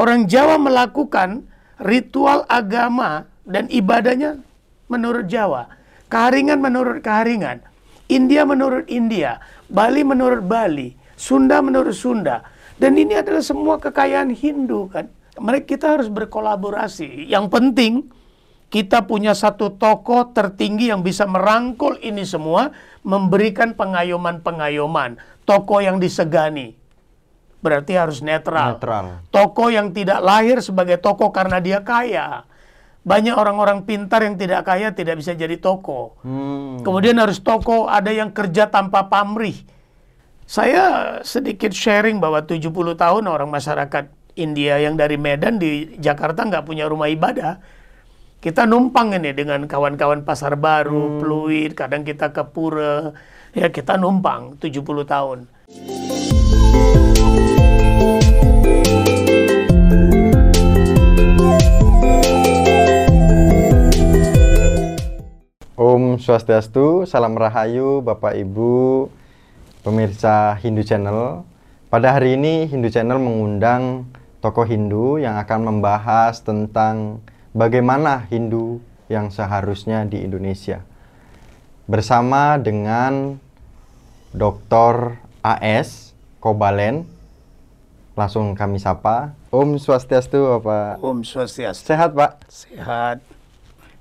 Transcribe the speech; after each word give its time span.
Orang 0.00 0.32
Jawa 0.32 0.56
melakukan 0.56 1.44
ritual 1.76 2.48
agama 2.48 3.28
dan 3.44 3.68
ibadahnya 3.68 4.40
menurut 4.88 5.28
Jawa. 5.28 5.68
Keharingan 6.08 6.56
menurut 6.56 7.04
keharingan. 7.04 7.60
India 8.08 8.48
menurut 8.48 8.88
India. 8.88 9.44
Bali 9.68 10.00
menurut 10.00 10.40
Bali. 10.40 10.96
Sunda 11.20 11.60
menurut 11.60 11.92
Sunda. 11.92 12.40
Dan 12.80 12.96
ini 12.96 13.12
adalah 13.12 13.44
semua 13.44 13.76
kekayaan 13.76 14.32
Hindu 14.32 14.88
kan. 14.88 15.12
Mereka 15.36 15.76
kita 15.76 16.00
harus 16.00 16.08
berkolaborasi. 16.08 17.28
Yang 17.28 17.46
penting 17.52 17.92
kita 18.72 19.04
punya 19.04 19.36
satu 19.36 19.76
tokoh 19.76 20.32
tertinggi 20.32 20.88
yang 20.88 21.04
bisa 21.04 21.28
merangkul 21.28 22.00
ini 22.00 22.24
semua, 22.24 22.72
memberikan 23.04 23.76
pengayoman-pengayoman. 23.76 25.20
Tokoh 25.44 25.84
yang 25.84 26.00
disegani. 26.00 26.79
Berarti 27.60 27.92
harus 27.96 28.24
netral. 28.24 28.80
Netral. 28.80 29.24
Tokoh 29.28 29.68
yang 29.68 29.92
tidak 29.92 30.24
lahir 30.24 30.64
sebagai 30.64 30.96
tokoh 30.96 31.28
karena 31.28 31.60
dia 31.60 31.84
kaya. 31.84 32.48
Banyak 33.00 33.32
orang-orang 33.36 33.88
pintar 33.88 34.24
yang 34.24 34.36
tidak 34.36 34.64
kaya 34.64 34.92
tidak 34.92 35.20
bisa 35.20 35.32
jadi 35.32 35.56
tokoh. 35.56 36.20
Hmm. 36.24 36.80
Kemudian 36.84 37.16
harus 37.16 37.40
tokoh 37.40 37.88
ada 37.88 38.12
yang 38.12 38.32
kerja 38.32 38.68
tanpa 38.68 39.08
pamrih. 39.08 39.56
Saya 40.44 41.16
sedikit 41.22 41.70
sharing 41.70 42.18
bahwa 42.18 42.42
70 42.42 42.68
tahun 42.74 43.24
orang 43.30 43.48
masyarakat 43.48 44.10
India 44.34 44.82
yang 44.82 44.98
dari 44.98 45.14
Medan 45.14 45.62
di 45.62 45.96
Jakarta 45.96 46.42
nggak 46.42 46.66
punya 46.66 46.90
rumah 46.90 47.06
ibadah. 47.06 47.60
Kita 48.40 48.64
numpang 48.64 49.12
ini 49.12 49.36
dengan 49.36 49.68
kawan-kawan 49.68 50.24
Pasar 50.24 50.56
Baru, 50.56 51.20
Pluit, 51.20 51.76
kadang 51.76 52.08
kita 52.08 52.32
ke 52.32 52.40
Pura. 52.48 53.12
Ya 53.52 53.68
kita 53.68 54.00
numpang 54.00 54.56
70 54.56 54.80
tahun. 55.04 55.38
Swastiastu, 66.30 67.10
salam 67.10 67.34
rahayu 67.34 68.06
Bapak 68.06 68.38
Ibu, 68.38 69.10
pemirsa 69.82 70.54
Hindu 70.62 70.86
Channel. 70.86 71.42
Pada 71.90 72.14
hari 72.14 72.38
ini 72.38 72.70
Hindu 72.70 72.86
Channel 72.86 73.18
mengundang 73.18 74.06
tokoh 74.38 74.62
Hindu 74.62 75.18
yang 75.18 75.34
akan 75.42 75.66
membahas 75.66 76.38
tentang 76.46 77.18
bagaimana 77.50 78.30
Hindu 78.30 78.78
yang 79.10 79.34
seharusnya 79.34 80.06
di 80.06 80.22
Indonesia. 80.22 80.86
Bersama 81.90 82.62
dengan 82.62 83.42
Dr. 84.30 85.18
AS 85.42 86.14
Kobalen. 86.38 87.10
Langsung 88.14 88.54
kami 88.54 88.78
sapa. 88.78 89.34
Om 89.50 89.82
Swastiastu, 89.82 90.46
Bapak. 90.46 91.02
Om 91.02 91.26
Swastiastu. 91.26 91.90
Sehat, 91.90 92.14
Pak? 92.14 92.46
Sehat. 92.46 93.18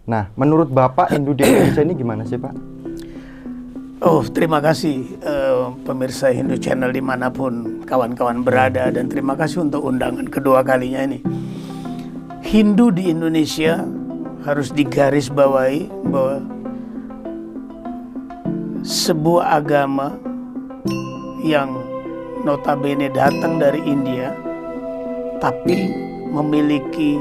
Nah, 0.10 0.26
menurut 0.34 0.74
Bapak 0.74 1.14
Hindu 1.14 1.38
di 1.38 1.46
Indonesia 1.46 1.86
ini 1.86 1.94
gimana 1.94 2.26
sih, 2.26 2.42
Pak? 2.42 2.82
Oh, 4.02 4.26
terima 4.26 4.58
kasih 4.58 5.06
eh, 5.22 5.66
pemirsa 5.86 6.34
Hindu 6.34 6.58
Channel 6.58 6.90
di 6.90 6.98
mana 6.98 7.30
pun 7.30 7.86
kawan-kawan 7.86 8.42
berada 8.42 8.90
dan 8.90 9.06
terima 9.06 9.38
kasih 9.38 9.70
untuk 9.70 9.86
undangan 9.86 10.26
kedua 10.26 10.66
kalinya 10.66 11.06
ini. 11.06 11.22
Hindu 12.42 12.90
di 12.90 13.14
Indonesia 13.14 13.86
harus 14.50 14.74
digarisbawahi 14.74 16.10
bahwa 16.10 16.42
sebuah 18.82 19.62
agama 19.62 20.18
yang 21.46 21.70
notabene 22.48 23.14
datang 23.14 23.62
dari 23.62 23.84
India 23.86 24.34
tapi 25.38 25.92
memiliki 26.34 27.20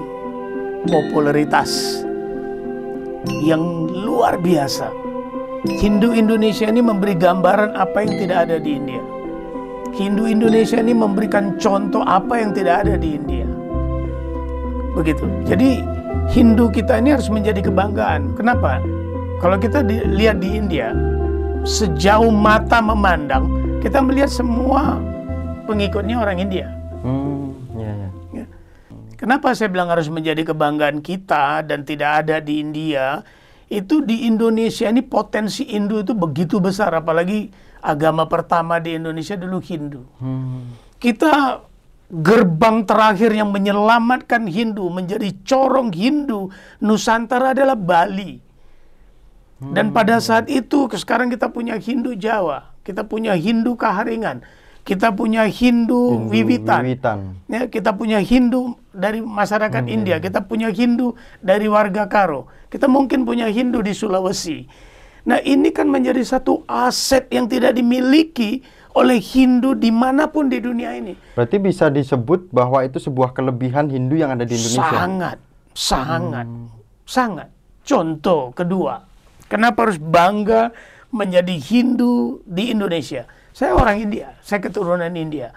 popularitas 0.86 2.06
yang 3.44 3.88
luar 3.90 4.40
biasa. 4.40 4.90
Hindu 5.66 6.14
Indonesia 6.14 6.70
ini 6.70 6.80
memberi 6.80 7.18
gambaran 7.18 7.74
apa 7.74 8.06
yang 8.06 8.14
tidak 8.20 8.38
ada 8.48 8.56
di 8.62 8.78
India. 8.78 9.02
Hindu 9.96 10.30
Indonesia 10.30 10.78
ini 10.78 10.94
memberikan 10.94 11.58
contoh 11.58 12.06
apa 12.06 12.38
yang 12.38 12.54
tidak 12.54 12.86
ada 12.86 12.94
di 12.94 13.18
India. 13.18 13.48
Begitu. 14.94 15.26
Jadi 15.48 15.82
Hindu 16.30 16.70
kita 16.70 17.00
ini 17.00 17.16
harus 17.16 17.26
menjadi 17.32 17.64
kebanggaan. 17.64 18.36
Kenapa? 18.38 18.78
Kalau 19.38 19.56
kita 19.58 19.82
lihat 19.86 20.42
di 20.42 20.58
India, 20.58 20.92
sejauh 21.62 22.30
mata 22.30 22.82
memandang, 22.82 23.46
kita 23.80 24.02
melihat 24.02 24.30
semua 24.30 24.98
pengikutnya 25.64 26.16
orang 26.18 26.42
India. 26.42 26.68
Hmm. 27.02 27.47
Kenapa 29.18 29.50
saya 29.58 29.66
bilang 29.66 29.90
harus 29.90 30.06
menjadi 30.06 30.46
kebanggaan 30.46 31.02
kita 31.02 31.66
dan 31.66 31.82
tidak 31.82 32.22
ada 32.24 32.38
di 32.38 32.62
India? 32.62 33.26
Itu 33.66 34.06
di 34.06 34.30
Indonesia 34.30 34.86
ini 34.86 35.02
potensi 35.02 35.66
Hindu 35.66 36.06
itu 36.06 36.14
begitu 36.14 36.62
besar, 36.62 36.94
apalagi 36.94 37.50
agama 37.82 38.30
pertama 38.30 38.78
di 38.78 38.94
Indonesia 38.94 39.34
dulu 39.34 39.58
Hindu. 39.58 40.06
Hmm. 40.22 40.72
Kita 41.02 41.66
gerbang 42.08 42.86
terakhir 42.88 43.34
yang 43.34 43.50
menyelamatkan 43.52 44.48
Hindu 44.48 44.88
menjadi 44.88 45.28
corong 45.44 45.92
Hindu 45.92 46.48
Nusantara 46.80 47.52
adalah 47.52 47.76
Bali. 47.76 48.40
Dan 49.58 49.90
pada 49.90 50.22
saat 50.22 50.46
itu 50.46 50.86
sekarang 50.86 51.34
kita 51.34 51.50
punya 51.50 51.74
Hindu 51.74 52.14
Jawa, 52.14 52.78
kita 52.86 53.02
punya 53.02 53.34
Hindu 53.34 53.74
Kaharingan, 53.74 54.46
kita 54.88 55.12
punya 55.12 55.44
Hindu, 55.44 56.16
Hindu 56.16 56.32
Wiwitan. 56.32 56.80
Wiwitan. 56.80 57.18
Ya, 57.44 57.68
kita 57.68 57.92
punya 57.92 58.24
Hindu 58.24 58.80
dari 58.88 59.20
masyarakat 59.20 59.84
India, 59.84 60.16
kita 60.16 60.48
punya 60.48 60.72
Hindu 60.72 61.12
dari 61.44 61.68
warga 61.68 62.08
Karo, 62.08 62.48
kita 62.72 62.88
mungkin 62.88 63.28
punya 63.28 63.52
Hindu 63.52 63.84
di 63.84 63.92
Sulawesi. 63.92 64.64
Nah 65.28 65.44
ini 65.44 65.76
kan 65.76 65.92
menjadi 65.92 66.24
satu 66.24 66.64
aset 66.64 67.28
yang 67.28 67.44
tidak 67.52 67.76
dimiliki 67.76 68.64
oleh 68.96 69.20
Hindu 69.20 69.76
di 69.76 69.92
mana 69.92 70.24
pun 70.32 70.48
di 70.48 70.56
dunia 70.56 70.96
ini. 70.96 71.12
Berarti 71.36 71.60
bisa 71.60 71.92
disebut 71.92 72.48
bahwa 72.48 72.80
itu 72.80 72.96
sebuah 72.96 73.36
kelebihan 73.36 73.92
Hindu 73.92 74.16
yang 74.16 74.32
ada 74.32 74.48
di 74.48 74.56
Indonesia. 74.56 74.88
Sangat, 74.88 75.38
sangat, 75.76 76.48
sangat. 77.04 77.48
Contoh 77.84 78.56
kedua, 78.56 79.04
kenapa 79.52 79.84
harus 79.84 80.00
bangga 80.00 80.72
menjadi 81.12 81.60
Hindu 81.60 82.40
di 82.48 82.72
Indonesia? 82.72 83.28
Saya 83.52 83.74
orang 83.74 83.96
India, 83.98 84.36
saya 84.44 84.60
keturunan 84.62 85.10
India. 85.12 85.50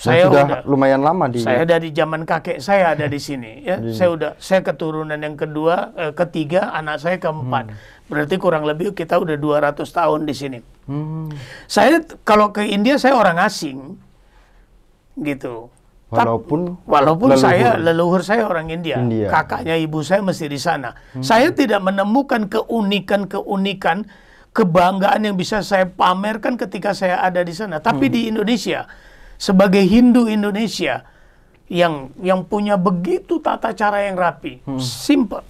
Dan 0.00 0.16
Saya 0.16 0.22
sudah 0.32 0.44
udah, 0.48 0.60
lumayan 0.64 1.04
lama 1.04 1.28
di 1.28 1.44
saya 1.44 1.60
dari 1.68 1.92
zaman 1.92 2.24
kakek 2.24 2.56
saya 2.56 2.96
ada 2.96 3.04
di 3.04 3.20
sini. 3.20 3.60
Ya, 3.68 3.76
saya 3.92 4.08
udah, 4.16 4.30
saya 4.40 4.64
keturunan 4.64 5.20
yang 5.20 5.36
kedua, 5.36 5.92
eh, 5.92 6.12
ketiga, 6.16 6.72
anak 6.72 7.04
saya 7.04 7.20
keempat. 7.20 7.68
Berarti 8.08 8.34
kurang 8.40 8.64
lebih 8.64 8.96
kita 8.96 9.20
udah 9.20 9.36
200 9.36 9.84
tahun 9.84 10.24
di 10.24 10.32
sini. 10.32 10.58
Hmm. 10.88 11.28
Saya 11.68 12.00
kalau 12.24 12.48
ke 12.48 12.64
India 12.64 12.96
saya 12.96 13.12
orang 13.12 13.36
asing, 13.44 14.00
gitu. 15.20 15.68
Walaupun 16.10 16.74
Walaupun 16.90 17.28
leluhur. 17.30 17.46
saya 17.46 17.78
leluhur 17.78 18.20
saya 18.26 18.42
orang 18.50 18.66
India, 18.66 18.98
India. 18.98 19.30
kakaknya 19.30 19.78
ibu 19.78 20.02
saya 20.02 20.18
mesti 20.26 20.50
di 20.50 20.58
sana. 20.58 20.90
Saya 21.22 21.54
tidak 21.54 21.78
menemukan 21.86 22.50
keunikan-keunikan 22.50 24.10
kebanggaan 24.50 25.22
yang 25.26 25.36
bisa 25.38 25.62
saya 25.62 25.86
pamerkan 25.86 26.58
ketika 26.58 26.94
saya 26.94 27.22
ada 27.22 27.40
di 27.42 27.54
sana. 27.54 27.78
Tapi 27.78 28.10
di 28.10 28.26
Indonesia 28.30 28.86
sebagai 29.40 29.80
Hindu 29.80 30.26
Indonesia 30.26 31.06
yang 31.70 32.10
yang 32.18 32.42
punya 32.44 32.74
begitu 32.74 33.38
tata 33.38 33.70
cara 33.72 34.04
yang 34.04 34.18
rapi, 34.18 34.60
simple. 34.82 35.46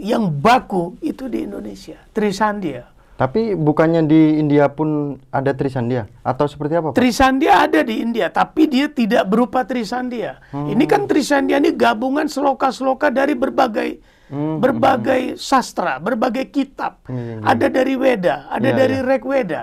Yang 0.00 0.32
baku 0.32 0.96
itu 1.04 1.28
di 1.28 1.44
Indonesia, 1.44 2.00
Trisandia. 2.16 2.88
Tapi 3.20 3.52
bukannya 3.52 4.08
di 4.08 4.40
India 4.40 4.72
pun 4.72 5.20
ada 5.28 5.52
Trisandia 5.52 6.08
atau 6.24 6.48
seperti 6.48 6.80
apa? 6.80 6.88
Pak? 6.88 6.96
Trisandia 6.96 7.68
ada 7.68 7.84
di 7.84 8.00
India, 8.00 8.32
tapi 8.32 8.64
dia 8.64 8.88
tidak 8.88 9.28
berupa 9.28 9.60
Trisandia. 9.68 10.40
Ini 10.56 10.80
kan 10.88 11.04
Trisandia 11.04 11.60
ini 11.60 11.76
gabungan 11.76 12.32
sloka-sloka 12.32 13.12
dari 13.12 13.36
berbagai 13.36 14.00
berbagai 14.30 15.34
sastra, 15.34 15.98
berbagai 15.98 16.48
kitab. 16.54 17.02
Hmm. 17.10 17.42
Ada 17.42 17.66
dari 17.66 17.98
Weda, 17.98 18.46
ada 18.46 18.70
Iya, 18.70 18.78
dari 18.78 18.96
iya. 19.02 19.06
Rig 19.06 19.24
Weda, 19.26 19.62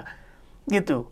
gitu. 0.68 1.08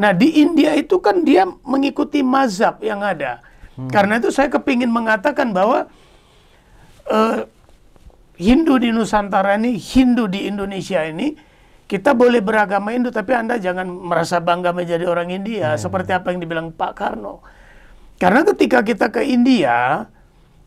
Nah 0.00 0.16
di 0.16 0.40
India 0.40 0.72
itu 0.72 0.96
kan 0.98 1.20
dia 1.20 1.44
mengikuti 1.44 2.24
mazhab 2.24 2.80
yang 2.80 3.04
ada. 3.04 3.44
Hmm. 3.76 3.92
Karena 3.92 4.16
itu 4.16 4.32
saya 4.32 4.48
kepingin 4.48 4.88
mengatakan 4.88 5.52
bahwa 5.52 5.86
eh, 7.12 7.44
Hindu 8.38 8.80
di 8.80 8.88
Nusantara 8.94 9.58
ini, 9.58 9.76
Hindu 9.76 10.30
di 10.30 10.46
Indonesia 10.46 11.02
ini, 11.02 11.34
kita 11.90 12.14
boleh 12.14 12.38
beragama 12.38 12.94
Hindu, 12.94 13.10
tapi 13.10 13.34
Anda 13.34 13.58
jangan 13.58 13.88
merasa 13.90 14.38
bangga 14.38 14.70
menjadi 14.70 15.04
orang 15.10 15.34
India, 15.34 15.74
seperti 15.74 16.14
apa 16.14 16.30
yang 16.30 16.38
dibilang 16.38 16.70
Pak 16.70 16.92
Karno. 16.94 17.42
Karena 18.14 18.46
ketika 18.46 18.86
kita 18.86 19.10
ke 19.10 19.26
India, 19.26 20.06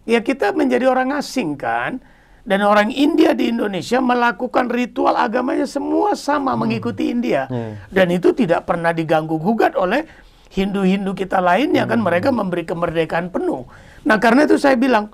ya 0.06 0.20
kita 0.22 0.54
menjadi 0.56 0.90
orang 0.90 1.14
asing 1.16 1.58
kan, 1.58 2.02
dan 2.42 2.66
orang 2.66 2.90
India 2.90 3.38
di 3.38 3.54
Indonesia 3.54 4.02
melakukan 4.02 4.66
ritual 4.74 5.14
agamanya 5.14 5.70
semua 5.70 6.18
sama 6.18 6.58
mengikuti 6.58 7.14
India, 7.14 7.46
Iya. 7.50 7.78
dan 7.94 8.08
itu 8.10 8.34
tidak 8.34 8.66
pernah 8.66 8.90
diganggu 8.90 9.38
gugat 9.38 9.78
oleh 9.78 10.10
Hindu-Hindu 10.52 11.16
kita 11.16 11.40
lainnya 11.40 11.88
kan? 11.88 12.02
Mereka 12.02 12.34
memberi 12.34 12.68
kemerdekaan 12.68 13.32
penuh. 13.32 13.70
Nah 14.04 14.18
karena 14.18 14.44
itu 14.50 14.58
saya 14.60 14.76
bilang 14.76 15.14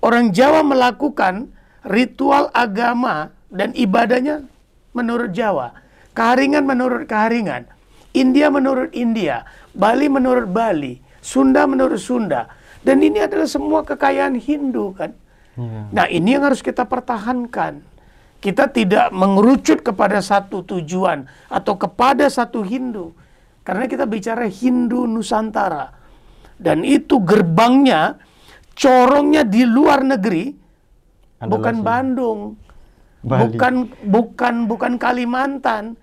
orang 0.00 0.30
Jawa 0.32 0.62
melakukan 0.62 1.50
ritual 1.84 2.48
agama 2.56 3.34
dan 3.52 3.76
ibadahnya 3.76 4.46
menurut 4.96 5.34
Jawa, 5.34 5.76
Keharingan 6.16 6.64
menurut 6.64 7.04
Keharingan, 7.04 7.68
India 8.16 8.48
menurut 8.48 8.96
India, 8.96 9.44
Bali 9.76 10.08
menurut 10.08 10.48
Bali, 10.48 11.04
Sunda 11.20 11.68
menurut 11.68 12.00
Sunda. 12.00 12.48
Dan 12.86 13.02
ini 13.02 13.18
adalah 13.18 13.50
semua 13.50 13.82
kekayaan 13.82 14.38
Hindu 14.38 14.94
kan. 14.94 15.10
Iya. 15.58 15.80
Nah 15.90 16.06
ini 16.06 16.38
yang 16.38 16.46
harus 16.46 16.62
kita 16.62 16.86
pertahankan. 16.86 17.82
Kita 18.38 18.70
tidak 18.70 19.10
mengerucut 19.10 19.82
kepada 19.82 20.22
satu 20.22 20.62
tujuan 20.62 21.26
atau 21.50 21.74
kepada 21.74 22.30
satu 22.30 22.62
Hindu. 22.62 23.10
Karena 23.66 23.90
kita 23.90 24.06
bicara 24.06 24.46
Hindu 24.46 25.10
Nusantara. 25.10 25.90
Dan 26.54 26.86
itu 26.86 27.18
gerbangnya, 27.26 28.22
corongnya 28.78 29.42
di 29.42 29.66
luar 29.66 30.06
negeri, 30.06 30.54
Adalah 31.42 31.50
bukan 31.50 31.74
sini. 31.74 31.84
Bandung, 31.84 32.40
Bali. 33.26 33.40
bukan 33.50 33.74
bukan 34.06 34.54
bukan 34.70 34.92
Kalimantan, 34.96 35.98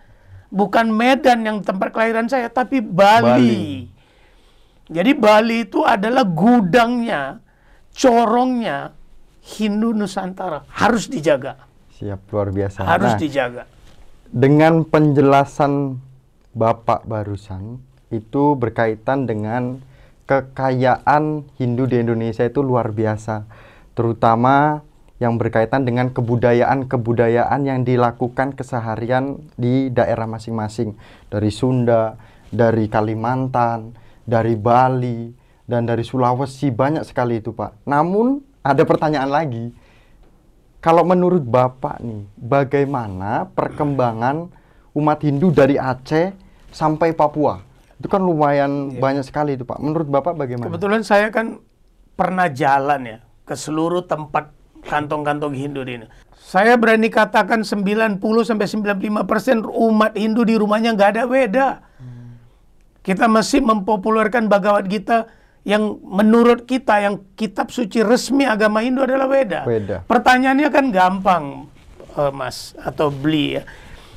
bukan 0.52 0.92
Medan 0.92 1.48
yang 1.48 1.58
tempat 1.64 1.96
kelahiran 1.96 2.28
saya, 2.28 2.52
tapi 2.52 2.84
Bali. 2.84 3.24
Bali. 3.24 3.93
Jadi 4.92 5.12
Bali 5.16 5.64
itu 5.64 5.84
adalah 5.88 6.28
gudangnya, 6.28 7.40
corongnya 7.96 8.92
Hindu 9.44 9.96
Nusantara 9.96 10.68
harus 10.72 11.08
dijaga, 11.08 11.56
Siap 11.96 12.28
luar 12.32 12.52
biasa. 12.52 12.84
harus 12.84 13.16
Nah, 13.16 13.20
dijaga. 13.20 13.64
dengan 14.32 14.84
penjelasan 14.84 16.00
Bapak 16.54 17.10
barusan 17.10 17.82
itu 18.14 18.54
berkaitan 18.54 19.26
dengan 19.26 19.82
kekayaan 20.30 21.44
Hindu 21.58 21.90
di 21.90 21.98
Indonesia 22.00 22.46
itu 22.46 22.62
luar 22.62 22.94
biasa, 22.94 23.44
terutama 23.98 24.86
yang 25.18 25.40
berkaitan 25.40 25.88
dengan 25.88 26.12
kebudayaan-kebudayaan 26.12 27.62
yang 27.64 27.88
dilakukan 27.88 28.54
keseharian 28.54 29.40
di 29.56 29.88
daerah 29.90 30.28
masing-masing, 30.28 30.94
dari 31.32 31.50
Sunda, 31.50 32.20
dari 32.52 32.92
Kalimantan, 32.92 33.96
dari 34.24 34.56
Bali, 34.56 35.32
dan 35.64 35.88
dari 35.88 36.04
Sulawesi 36.04 36.72
banyak 36.72 37.08
sekali 37.08 37.40
itu, 37.40 37.56
Pak. 37.56 37.88
Namun 37.88 38.44
ada 38.64 38.84
pertanyaan 38.84 39.32
lagi. 39.32 39.72
Kalau 40.84 41.08
menurut 41.08 41.44
Bapak 41.48 42.04
nih, 42.04 42.28
bagaimana 42.36 43.48
perkembangan 43.56 44.52
umat 44.92 45.20
Hindu 45.24 45.56
dari 45.56 45.80
Aceh 45.80 46.36
sampai 46.76 47.16
Papua? 47.16 47.64
Itu 47.96 48.12
kan 48.12 48.20
lumayan 48.20 49.00
banyak 49.00 49.24
sekali 49.24 49.56
itu, 49.56 49.64
Pak. 49.64 49.80
Menurut 49.80 50.12
Bapak 50.12 50.36
bagaimana? 50.36 50.68
Kebetulan 50.68 51.08
saya 51.08 51.32
kan 51.32 51.64
pernah 52.20 52.52
jalan 52.52 53.02
ya 53.08 53.18
ke 53.48 53.56
seluruh 53.56 54.04
tempat 54.04 54.52
kantong-kantong 54.84 55.56
Hindu 55.56 55.88
di 55.88 56.04
ini. 56.04 56.08
Saya 56.36 56.76
berani 56.76 57.08
katakan 57.08 57.64
90 57.64 58.20
sampai 58.44 58.68
95 58.68 59.24
persen 59.24 59.64
umat 59.64 60.12
Hindu 60.20 60.44
di 60.44 60.60
rumahnya 60.60 60.92
nggak 60.92 61.10
ada 61.16 61.24
Weda. 61.24 61.68
Kita 63.04 63.28
masih 63.28 63.60
mempopulerkan 63.60 64.48
Bhagavad 64.48 64.88
Gita 64.88 65.28
yang 65.68 66.00
menurut 66.04 66.64
kita 66.64 67.04
yang 67.04 67.20
kitab 67.36 67.72
suci 67.72 68.00
resmi 68.00 68.48
agama 68.48 68.80
Hindu 68.80 69.04
adalah 69.04 69.28
Weda. 69.28 69.68
Weda. 69.68 70.08
Pertanyaannya 70.08 70.70
kan 70.72 70.86
gampang, 70.92 71.44
eh, 72.16 72.32
Mas 72.32 72.72
atau 72.80 73.12
beli 73.12 73.60
ya. 73.60 73.64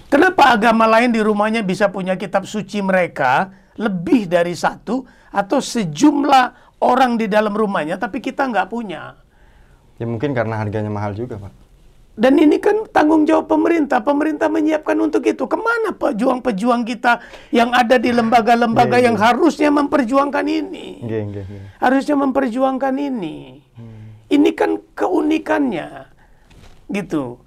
Kenapa 0.06 0.54
agama 0.54 0.86
lain 0.86 1.10
di 1.10 1.18
rumahnya 1.18 1.66
bisa 1.66 1.90
punya 1.90 2.14
kitab 2.14 2.46
suci 2.46 2.78
mereka 2.78 3.50
lebih 3.74 4.30
dari 4.30 4.54
satu 4.54 5.02
atau 5.34 5.58
sejumlah 5.58 6.78
orang 6.78 7.18
di 7.18 7.26
dalam 7.26 7.50
rumahnya 7.58 7.98
tapi 7.98 8.22
kita 8.22 8.46
nggak 8.46 8.70
punya? 8.70 9.18
Ya 9.98 10.06
mungkin 10.06 10.30
karena 10.30 10.62
harganya 10.62 10.94
mahal 10.94 11.10
juga, 11.18 11.42
Pak. 11.42 11.65
Dan 12.16 12.40
ini 12.40 12.56
kan 12.56 12.88
tanggung 12.88 13.28
jawab 13.28 13.44
pemerintah. 13.44 14.00
Pemerintah 14.00 14.48
menyiapkan 14.48 14.96
untuk 14.96 15.20
itu. 15.28 15.44
Ke 15.44 15.58
mana 15.60 15.92
pejuang-pejuang 15.92 16.88
kita 16.88 17.20
yang 17.52 17.76
ada 17.76 18.00
di 18.00 18.08
lembaga-lembaga 18.08 18.96
Iya, 18.96 19.12
yang 19.12 19.16
iya. 19.20 19.24
harusnya 19.28 19.68
memperjuangkan 19.68 20.46
ini? 20.48 21.04
Nggih, 21.04 21.22
nggih, 21.28 21.44
nggih. 21.44 21.62
Harusnya 21.76 22.16
memperjuangkan 22.16 22.94
ini. 22.96 23.36
Ini 24.26 24.50
kan 24.58 24.80
keunikannya, 24.96 26.08
gitu. 26.90 27.38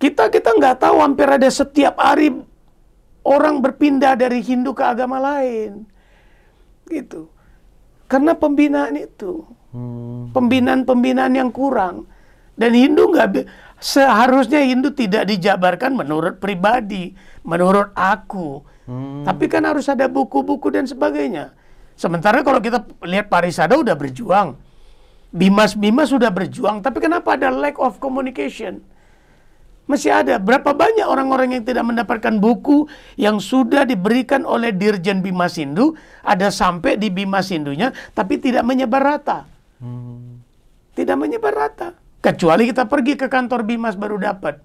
Kita 0.00 0.26
kita 0.26 0.58
nggak 0.58 0.82
tahu 0.82 0.98
hampir 0.98 1.30
ada 1.30 1.46
setiap 1.46 2.02
hari 2.02 2.34
orang 3.22 3.62
berpindah 3.62 4.18
dari 4.18 4.42
Hindu 4.42 4.74
ke 4.74 4.82
agama 4.82 5.22
lain, 5.22 5.86
gitu. 6.90 7.30
Karena 8.10 8.34
pembinaan 8.34 8.98
itu 8.98 9.46
Hmm. 9.70 10.32
pembinaan-pembinaan 10.34 11.36
yang 11.36 11.50
kurang. 11.54 12.08
Dan 12.56 12.72
Hindu 12.72 13.12
nggak 13.12 13.44
seharusnya 13.76 14.64
Hindu 14.64 14.90
tidak 14.96 15.28
dijabarkan 15.28 15.92
menurut 15.92 16.40
pribadi, 16.40 17.12
menurut 17.44 17.92
aku. 17.92 18.64
Hmm. 18.88 19.22
Tapi 19.28 19.44
kan 19.46 19.62
harus 19.68 19.86
ada 19.92 20.08
buku-buku 20.08 20.72
dan 20.72 20.88
sebagainya. 20.88 21.52
Sementara 21.96 22.40
kalau 22.40 22.60
kita 22.60 22.84
lihat 23.04 23.28
Parisada 23.28 23.76
udah 23.76 23.96
berjuang, 23.96 24.56
Bimas-Bimas 25.32 26.12
sudah 26.12 26.32
berjuang, 26.32 26.80
tapi 26.80 27.00
kenapa 27.04 27.36
ada 27.36 27.52
lack 27.52 27.76
of 27.76 28.00
communication? 28.00 28.80
Masih 29.86 30.10
ada. 30.10 30.42
Berapa 30.42 30.74
banyak 30.74 31.06
orang-orang 31.06 31.54
yang 31.56 31.64
tidak 31.64 31.86
mendapatkan 31.86 32.42
buku 32.42 32.90
yang 33.14 33.38
sudah 33.38 33.86
diberikan 33.86 34.42
oleh 34.42 34.74
Dirjen 34.74 35.22
Bimas 35.22 35.54
Hindu, 35.60 35.94
ada 36.26 36.50
sampai 36.50 36.98
di 36.98 37.06
Bimas 37.06 37.54
Hindunya, 37.54 37.94
tapi 38.10 38.42
tidak 38.42 38.66
menyebar 38.66 39.02
rata. 39.02 39.46
Hmm. 39.78 40.42
Tidak 40.96 41.14
menyebar 41.14 41.54
rata. 41.54 42.05
Kecuali 42.26 42.66
kita 42.66 42.90
pergi 42.90 43.14
ke 43.14 43.30
kantor 43.30 43.62
Bimas 43.62 43.94
baru 43.94 44.18
dapat. 44.18 44.58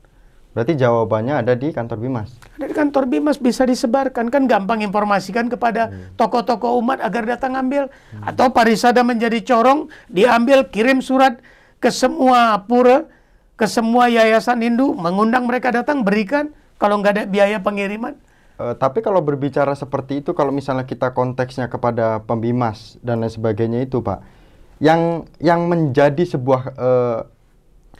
Berarti 0.58 0.74
jawabannya 0.82 1.46
ada 1.46 1.54
di 1.54 1.70
kantor 1.70 2.02
Bimas. 2.02 2.34
Ada 2.58 2.66
di 2.66 2.74
kantor 2.74 3.06
Bimas 3.06 3.38
bisa 3.38 3.70
disebarkan. 3.70 4.34
Kan 4.34 4.50
gampang 4.50 4.82
informasikan 4.82 5.46
kepada 5.46 5.94
tokoh-tokoh 6.18 6.82
umat 6.82 6.98
agar 7.06 7.30
datang 7.30 7.54
ambil. 7.54 7.94
Atau 8.26 8.50
parisada 8.50 9.06
menjadi 9.06 9.46
corong, 9.46 9.94
diambil, 10.10 10.74
kirim 10.74 11.06
surat 11.06 11.38
ke 11.78 11.94
semua 11.94 12.66
pura, 12.66 13.06
ke 13.54 13.70
semua 13.70 14.10
yayasan 14.10 14.58
Hindu, 14.66 14.98
mengundang 14.98 15.46
mereka 15.46 15.70
datang, 15.70 16.02
berikan. 16.02 16.50
Kalau 16.82 16.98
nggak 16.98 17.14
ada 17.14 17.24
biaya 17.30 17.62
pengiriman. 17.62 18.18
Eh, 18.58 18.74
tapi 18.74 19.06
kalau 19.06 19.22
berbicara 19.22 19.78
seperti 19.78 20.26
itu, 20.26 20.34
kalau 20.34 20.50
misalnya 20.50 20.90
kita 20.90 21.14
konteksnya 21.14 21.70
kepada 21.70 22.26
pembimas 22.26 22.98
dan 23.06 23.22
lain 23.22 23.30
sebagainya 23.30 23.86
itu, 23.86 24.02
Pak, 24.02 24.20
yang 24.82 25.30
yang 25.38 25.70
menjadi 25.70 26.26
sebuah 26.26 26.62
eh, 26.74 27.20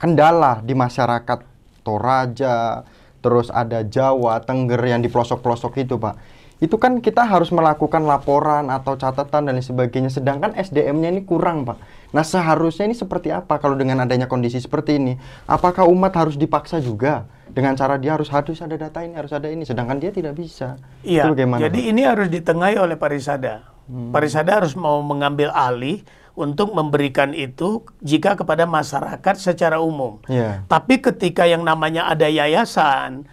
kendala 0.02 0.58
di 0.66 0.74
masyarakat 0.74 1.46
Toraja, 1.86 2.82
terus 3.22 3.54
ada 3.54 3.86
Jawa, 3.86 4.42
Tengger 4.42 4.82
yang 4.82 4.98
di 4.98 5.06
pelosok-pelosok 5.06 5.78
itu, 5.78 5.94
Pak. 5.94 6.18
Itu 6.62 6.78
kan 6.78 7.02
kita 7.02 7.26
harus 7.26 7.50
melakukan 7.50 8.06
laporan 8.06 8.70
atau 8.70 8.94
catatan 8.98 9.46
dan 9.46 9.54
lain 9.54 9.62
sebagainya, 9.62 10.10
sedangkan 10.10 10.54
SDM-nya 10.58 11.10
ini 11.14 11.22
kurang, 11.22 11.62
Pak. 11.66 11.78
Nah, 12.14 12.22
seharusnya 12.26 12.90
ini 12.90 12.94
seperti 12.98 13.30
apa 13.30 13.58
kalau 13.62 13.78
dengan 13.78 14.02
adanya 14.02 14.26
kondisi 14.26 14.58
seperti 14.58 14.98
ini? 14.98 15.14
Apakah 15.46 15.86
umat 15.90 16.14
harus 16.14 16.34
dipaksa 16.38 16.78
juga 16.82 17.26
dengan 17.50 17.74
cara 17.74 17.98
dia 17.98 18.14
harus 18.14 18.30
harus 18.30 18.58
ada 18.62 18.78
data 18.78 19.02
ini, 19.02 19.14
harus 19.18 19.34
ada 19.34 19.50
ini, 19.50 19.66
sedangkan 19.66 19.98
dia 19.98 20.14
tidak 20.14 20.38
bisa? 20.38 20.78
Iya, 21.02 21.30
Itu 21.30 21.34
bagaimana, 21.34 21.60
jadi 21.66 21.80
Pak? 21.82 21.90
ini 21.94 22.02
harus 22.02 22.28
ditengahi 22.30 22.76
oleh 22.78 22.94
parisada. 22.98 23.70
Parisada 24.14 24.62
harus 24.62 24.78
mau 24.78 25.02
mengambil 25.02 25.50
alih 25.50 26.06
untuk 26.32 26.72
memberikan 26.72 27.36
itu 27.36 27.84
jika 28.00 28.36
kepada 28.36 28.64
masyarakat 28.64 29.34
secara 29.36 29.78
umum. 29.78 30.16
Iya. 30.28 30.64
Tapi 30.64 31.04
ketika 31.04 31.44
yang 31.44 31.60
namanya 31.60 32.08
ada 32.08 32.24
yayasan, 32.24 33.28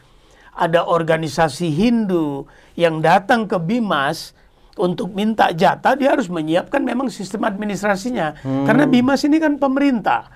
ada 0.51 0.83
organisasi 0.83 1.71
Hindu 1.71 2.43
yang 2.75 2.99
datang 2.99 3.47
ke 3.47 3.55
Bimas 3.55 4.35
untuk 4.75 5.11
minta 5.15 5.51
jatah, 5.51 5.95
dia 5.95 6.15
harus 6.15 6.27
menyiapkan 6.27 6.83
memang 6.83 7.07
sistem 7.11 7.47
administrasinya. 7.47 8.35
Karena 8.67 8.87
Bimas 8.87 9.23
ini 9.27 9.39
kan 9.39 9.55
pemerintah. 9.59 10.31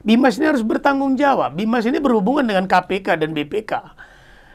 Bimas 0.00 0.40
ini 0.40 0.46
harus 0.48 0.62
bertanggung 0.64 1.16
jawab. 1.16 1.56
Bimas 1.56 1.84
ini 1.84 2.00
berhubungan 2.00 2.44
dengan 2.44 2.64
KPK 2.68 3.20
dan 3.20 3.32
BPK. 3.32 3.72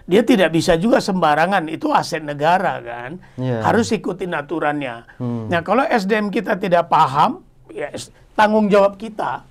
Dia 0.09 0.25
tidak 0.25 0.49
bisa 0.55 0.75
juga 0.75 0.97
sembarangan, 0.97 1.69
itu 1.69 1.93
aset 1.93 2.25
negara 2.25 2.81
kan. 2.81 3.21
Iya. 3.37 3.61
Harus 3.61 3.93
ikutin 3.93 4.33
aturannya. 4.33 5.05
Hmm. 5.21 5.45
Nah, 5.47 5.61
kalau 5.61 5.85
SDM 5.85 6.33
kita 6.33 6.57
tidak 6.57 6.89
paham, 6.89 7.45
ya 7.71 7.89
tanggung 8.35 8.67
jawab 8.67 8.99
kita. 8.99 9.47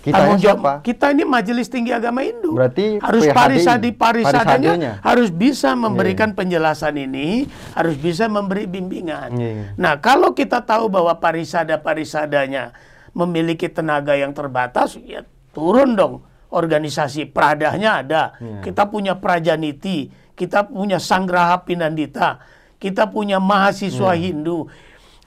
Kitanya 0.00 0.16
tanggung 0.16 0.40
jawab 0.40 0.60
siapa? 0.64 0.72
kita 0.80 1.06
ini 1.12 1.24
Majelis 1.28 1.68
Tinggi 1.68 1.92
Agama 1.92 2.24
Hindu. 2.24 2.56
Berarti 2.56 2.96
harus 3.04 3.28
parisadi 3.36 3.92
parisadanya 3.92 4.72
parisadanya. 4.72 4.92
harus 5.04 5.28
bisa 5.28 5.76
memberikan 5.76 6.32
penjelasan 6.32 6.96
ini, 6.96 7.44
harus 7.76 8.00
bisa 8.00 8.24
memberi 8.24 8.64
bimbingan. 8.64 9.36
Iya, 9.36 9.50
iya. 9.52 9.66
Nah, 9.76 10.00
kalau 10.00 10.32
kita 10.32 10.64
tahu 10.64 10.88
bahwa 10.88 11.12
parisada-parisadanya 11.20 12.72
memiliki 13.12 13.68
tenaga 13.68 14.16
yang 14.16 14.32
terbatas, 14.32 14.96
ya 15.04 15.20
turun 15.52 15.92
dong 15.92 16.24
organisasi 16.48 17.28
pradahnya 17.28 18.00
ada. 18.00 18.22
Iya. 18.40 18.64
Kita 18.64 18.88
punya 18.88 19.20
Prajaniti, 19.20 20.08
kita 20.32 20.64
punya 20.64 20.96
Sanggraha 20.96 21.60
Pinandita. 21.68 22.40
kita 22.80 23.12
punya 23.12 23.36
mahasiswa 23.36 24.16
Hindu. 24.16 24.64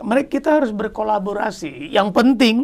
Mereka 0.03 0.29
kita 0.39 0.60
harus 0.60 0.75
berkolaborasi. 0.75 1.89
Yang 1.89 2.10
penting 2.12 2.55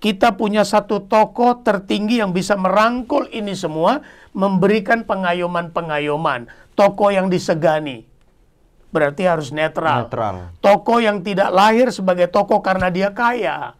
kita 0.00 0.32
punya 0.38 0.64
satu 0.64 1.04
tokoh 1.04 1.60
tertinggi 1.60 2.24
yang 2.24 2.32
bisa 2.32 2.56
merangkul 2.56 3.28
ini 3.28 3.52
semua, 3.52 4.00
memberikan 4.32 5.04
pengayoman-pengayoman. 5.04 6.48
Tokoh 6.72 7.12
yang 7.12 7.28
disegani. 7.28 8.08
Berarti 8.90 9.22
harus 9.28 9.52
netral. 9.52 10.08
Netral. 10.08 10.56
Tokoh 10.64 11.04
yang 11.04 11.20
tidak 11.20 11.52
lahir 11.52 11.92
sebagai 11.92 12.32
tokoh 12.32 12.64
karena 12.64 12.88
dia 12.88 13.12
kaya. 13.12 13.76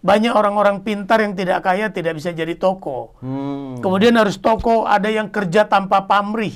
Banyak 0.00 0.32
orang-orang 0.32 0.86
pintar 0.86 1.20
yang 1.20 1.36
tidak 1.36 1.60
kaya 1.60 1.92
tidak 1.92 2.16
bisa 2.16 2.32
jadi 2.32 2.54
tokoh. 2.56 3.18
Hmm. 3.20 3.82
Kemudian 3.84 4.16
harus 4.16 4.40
tokoh 4.40 4.88
ada 4.88 5.10
yang 5.10 5.28
kerja 5.28 5.68
tanpa 5.68 6.08
pamrih. 6.08 6.54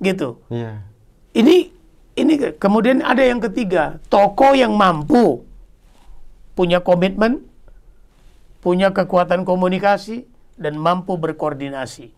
Gitu. 0.00 0.40
Iya. 0.48 0.80
Ini 1.36 1.81
ini 2.12 2.34
ke- 2.36 2.54
kemudian 2.56 3.00
ada 3.00 3.24
yang 3.24 3.40
ketiga, 3.40 4.00
tokoh 4.06 4.52
yang 4.52 4.76
mampu 4.76 5.44
punya 6.52 6.84
komitmen, 6.84 7.44
punya 8.60 8.92
kekuatan 8.92 9.42
komunikasi 9.42 10.28
dan 10.60 10.76
mampu 10.76 11.16
berkoordinasi. 11.16 12.12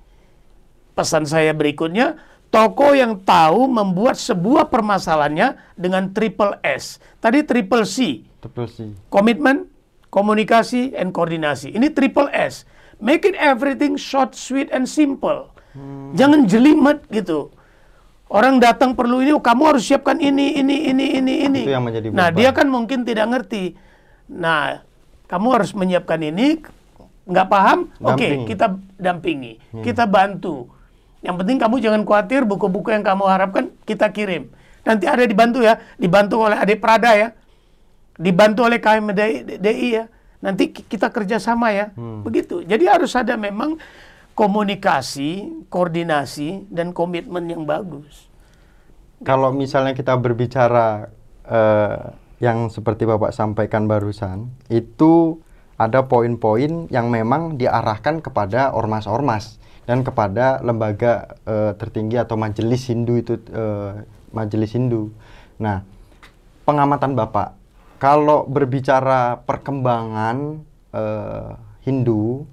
Pesan 0.94 1.26
saya 1.26 1.54
berikutnya, 1.54 2.18
tokoh 2.50 2.94
yang 2.94 3.22
tahu 3.22 3.66
membuat 3.66 4.14
sebuah 4.14 4.70
permasalahannya 4.70 5.58
dengan 5.74 6.10
triple 6.10 6.58
S. 6.62 6.98
Tadi 7.18 7.42
triple 7.42 7.86
C, 7.86 8.22
Triple 8.38 8.68
C. 8.70 8.76
komitmen, 9.10 9.66
komunikasi, 10.10 10.94
and 10.94 11.10
koordinasi. 11.10 11.74
Ini 11.74 11.90
triple 11.90 12.30
S. 12.30 12.62
Make 13.02 13.26
it 13.26 13.34
everything 13.34 13.98
short, 13.98 14.38
sweet, 14.38 14.70
and 14.70 14.86
simple. 14.86 15.50
Jangan 16.14 16.46
jelimet 16.46 17.02
gitu. 17.10 17.50
Orang 18.34 18.58
datang 18.58 18.98
perlu 18.98 19.22
ini, 19.22 19.30
oh, 19.30 19.38
kamu 19.38 19.62
harus 19.70 19.86
siapkan 19.86 20.18
ini, 20.18 20.58
ini, 20.58 20.90
ini, 20.90 21.06
ini, 21.22 21.34
ini. 21.46 21.62
Itu 21.62 21.70
yang 21.70 21.86
menjadi 21.86 22.10
nah, 22.10 22.34
dia 22.34 22.50
kan 22.50 22.66
mungkin 22.66 23.06
tidak 23.06 23.30
ngerti. 23.30 23.78
Nah, 24.26 24.82
kamu 25.30 25.46
harus 25.54 25.70
menyiapkan 25.70 26.18
ini, 26.18 26.58
nggak 27.30 27.46
paham? 27.46 27.94
Oke, 28.02 28.26
Dampingi. 28.26 28.44
kita 28.50 28.66
dampingi, 28.98 29.52
kita 29.86 30.04
bantu. 30.10 30.66
Yang 31.22 31.46
penting 31.46 31.56
kamu 31.62 31.74
jangan 31.78 32.02
khawatir, 32.02 32.42
buku-buku 32.42 32.90
yang 32.90 33.06
kamu 33.06 33.22
harapkan 33.30 33.70
kita 33.86 34.10
kirim. 34.10 34.50
Nanti 34.82 35.06
ada 35.06 35.22
dibantu 35.22 35.62
ya, 35.62 35.78
dibantu 35.94 36.42
oleh 36.42 36.58
adik 36.58 36.82
Prada 36.82 37.14
ya 37.14 37.32
dibantu 38.14 38.62
oleh 38.66 38.78
KMDI 38.78 39.88
ya. 39.90 40.04
Nanti 40.38 40.70
ki- 40.70 40.86
kita 40.86 41.10
kerjasama 41.10 41.72
ya. 41.72 41.90
Begitu. 42.22 42.62
Jadi 42.62 42.84
harus 42.86 43.10
ada 43.16 43.34
memang 43.34 43.80
komunikasi, 44.34 45.64
koordinasi, 45.70 46.66
dan 46.70 46.90
komitmen 46.90 47.46
yang 47.46 47.62
bagus. 47.64 48.26
Kalau 49.22 49.54
misalnya 49.54 49.94
kita 49.94 50.18
berbicara 50.18 51.08
eh, 51.46 52.02
yang 52.42 52.68
seperti 52.68 53.06
Bapak 53.06 53.30
sampaikan 53.30 53.86
barusan, 53.86 54.50
itu 54.68 55.38
ada 55.78 56.06
poin-poin 56.06 56.86
yang 56.90 57.10
memang 57.10 57.58
diarahkan 57.58 58.22
kepada 58.22 58.74
ormas-ormas 58.74 59.58
dan 59.86 60.02
kepada 60.02 60.60
lembaga 60.60 61.38
eh, 61.46 61.72
tertinggi 61.78 62.18
atau 62.18 62.34
majelis 62.34 62.90
Hindu 62.90 63.14
itu 63.22 63.38
eh, 63.54 64.02
majelis 64.34 64.74
Hindu. 64.74 65.14
Nah, 65.62 65.86
pengamatan 66.66 67.14
Bapak, 67.14 67.54
kalau 68.02 68.44
berbicara 68.50 69.40
perkembangan 69.46 70.66
eh, 70.90 71.50
Hindu 71.86 72.50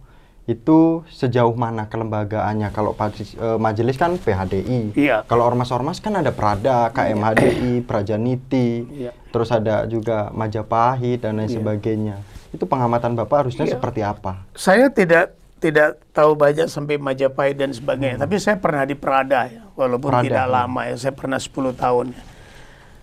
itu 0.51 1.07
sejauh 1.07 1.55
mana 1.55 1.87
kelembagaannya? 1.87 2.69
Kalau 2.75 2.91
eh, 2.95 3.57
majelis 3.57 3.95
kan 3.95 4.19
PHDI, 4.19 4.95
Iya. 4.95 5.23
kalau 5.25 5.47
ormas-ormas 5.47 6.03
kan 6.03 6.19
ada 6.19 6.35
Prada, 6.35 6.91
KMHDI, 6.91 7.83
Prajaniti, 7.87 8.83
Iya. 9.07 9.11
terus 9.31 9.49
ada 9.49 9.87
juga 9.87 10.29
Majapahit 10.35 11.23
dan 11.23 11.39
lain 11.39 11.47
sebagainya. 11.47 12.19
Itu 12.51 12.67
pengamatan 12.67 13.15
Bapak 13.15 13.47
harusnya 13.47 13.65
Iya. 13.65 13.79
seperti 13.79 14.01
apa? 14.03 14.43
Saya 14.53 14.91
tidak 14.91 15.39
tidak 15.61 16.01
tahu 16.09 16.33
banyak 16.33 16.65
sampai 16.65 16.97
Majapahit 16.97 17.55
dan 17.55 17.69
sebagainya, 17.69 18.25
tapi 18.25 18.41
saya 18.41 18.57
pernah 18.57 18.81
di 18.81 18.97
Prada 18.97 19.45
ya, 19.45 19.61
walaupun 19.77 20.09
Prada, 20.09 20.25
tidak 20.25 20.45
hmm. 20.49 20.55
lama 20.57 20.81
ya, 20.89 20.95
saya 20.97 21.13
pernah 21.13 21.37
10 21.37 21.71
tahun. 21.77 22.17
ya. 22.17 22.23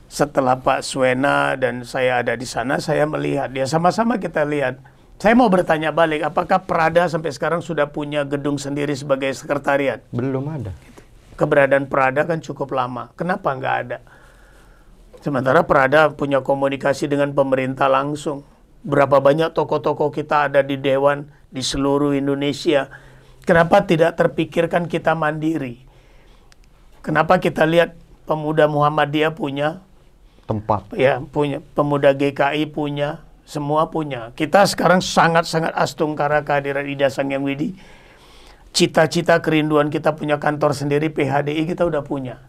Setelah 0.08 0.56
Pak 0.58 0.80
Suena 0.82 1.52
dan 1.54 1.84
saya 1.84 2.24
ada 2.24 2.34
di 2.34 2.48
sana, 2.48 2.80
saya 2.82 3.04
melihat 3.06 3.52
ya 3.54 3.68
sama-sama 3.68 4.18
kita 4.18 4.42
lihat. 4.42 4.97
Saya 5.18 5.34
mau 5.34 5.50
bertanya 5.50 5.90
balik, 5.90 6.22
apakah 6.22 6.62
Prada 6.62 7.10
sampai 7.10 7.34
sekarang 7.34 7.58
sudah 7.58 7.90
punya 7.90 8.22
gedung 8.22 8.54
sendiri 8.54 8.94
sebagai 8.94 9.34
sekretariat? 9.34 10.06
Belum 10.14 10.46
ada. 10.46 10.70
keberadaan 11.34 11.86
Prada 11.86 12.26
kan 12.26 12.38
cukup 12.42 12.74
lama. 12.74 13.14
Kenapa 13.14 13.54
nggak 13.54 13.76
ada? 13.86 13.98
Sementara 15.22 15.66
Prada 15.66 16.10
punya 16.10 16.42
komunikasi 16.42 17.10
dengan 17.10 17.34
pemerintah 17.34 17.86
langsung. 17.90 18.46
Berapa 18.86 19.18
banyak 19.18 19.54
tokoh-tokoh 19.54 20.14
kita 20.14 20.50
ada 20.50 20.62
di 20.62 20.78
dewan 20.78 21.30
di 21.50 21.62
seluruh 21.62 22.14
Indonesia. 22.14 22.90
Kenapa 23.42 23.82
tidak 23.86 24.18
terpikirkan 24.18 24.86
kita 24.86 25.18
mandiri? 25.18 25.82
Kenapa 27.02 27.38
kita 27.42 27.66
lihat 27.66 27.94
pemuda 28.26 28.66
Muhammadiyah 28.70 29.34
punya, 29.34 29.82
Tempat. 30.46 30.94
ya 30.94 31.22
punya, 31.22 31.62
pemuda 31.74 32.14
GKI 32.14 32.70
punya, 32.70 33.27
semua 33.48 33.88
punya. 33.88 34.36
Kita 34.36 34.68
sekarang 34.68 35.00
sangat-sangat 35.00 35.72
astungkara 35.72 36.44
kehadiran 36.44 36.84
Ida 36.84 37.08
Sangyang 37.08 37.48
Widi. 37.48 37.72
Cita-cita 38.76 39.40
kerinduan 39.40 39.88
kita 39.88 40.12
punya 40.12 40.36
kantor 40.36 40.76
sendiri 40.76 41.08
PHDI 41.08 41.64
kita 41.64 41.88
udah 41.88 42.04
punya. 42.04 42.44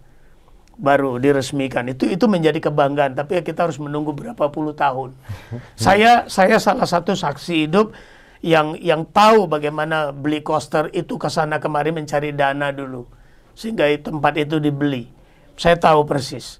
Baru 0.75 1.15
diresmikan. 1.15 1.87
Itu 1.87 2.03
itu 2.03 2.27
menjadi 2.27 2.59
kebanggaan, 2.59 3.15
tapi 3.15 3.39
ya 3.39 3.41
kita 3.47 3.71
harus 3.71 3.79
menunggu 3.79 4.11
berapa 4.11 4.51
puluh 4.51 4.75
tahun. 4.75 5.15
saya 5.79 6.27
saya 6.27 6.59
salah 6.59 6.83
satu 6.83 7.15
saksi 7.15 7.71
hidup 7.71 7.95
yang 8.43 8.75
yang 8.83 9.07
tahu 9.07 9.47
bagaimana 9.47 10.11
beli 10.11 10.43
coaster 10.43 10.91
itu 10.91 11.15
ke 11.15 11.31
sana 11.31 11.63
kemari 11.63 11.95
mencari 11.95 12.35
dana 12.35 12.75
dulu 12.75 13.07
sehingga 13.55 13.87
tempat 14.03 14.35
itu 14.35 14.59
dibeli. 14.59 15.07
Saya 15.55 15.79
tahu 15.79 16.03
persis 16.03 16.59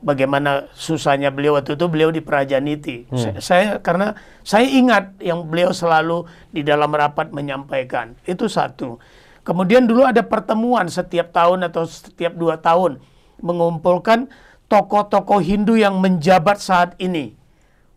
bagaimana 0.00 0.68
susahnya 0.72 1.28
beliau 1.32 1.56
waktu 1.56 1.76
itu 1.76 1.86
beliau 1.86 2.10
di 2.12 2.24
Prajaniti. 2.24 3.08
Saya, 3.12 3.36
saya 3.40 3.66
karena 3.80 4.16
saya 4.42 4.66
ingat 4.66 5.20
yang 5.20 5.46
beliau 5.46 5.70
selalu 5.72 6.24
di 6.50 6.64
dalam 6.64 6.90
rapat 6.92 7.30
menyampaikan. 7.30 8.16
Itu 8.24 8.48
satu. 8.48 9.00
Kemudian 9.40 9.88
dulu 9.88 10.04
ada 10.04 10.20
pertemuan 10.20 10.88
setiap 10.88 11.32
tahun 11.32 11.68
atau 11.68 11.88
setiap 11.88 12.36
dua 12.36 12.60
tahun 12.60 13.00
mengumpulkan 13.40 14.28
tokoh-tokoh 14.68 15.40
Hindu 15.40 15.80
yang 15.80 15.96
menjabat 15.96 16.60
saat 16.60 16.92
ini 17.00 17.32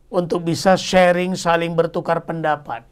untuk 0.08 0.48
bisa 0.48 0.80
sharing, 0.80 1.36
saling 1.36 1.76
bertukar 1.76 2.24
pendapat. 2.24 2.88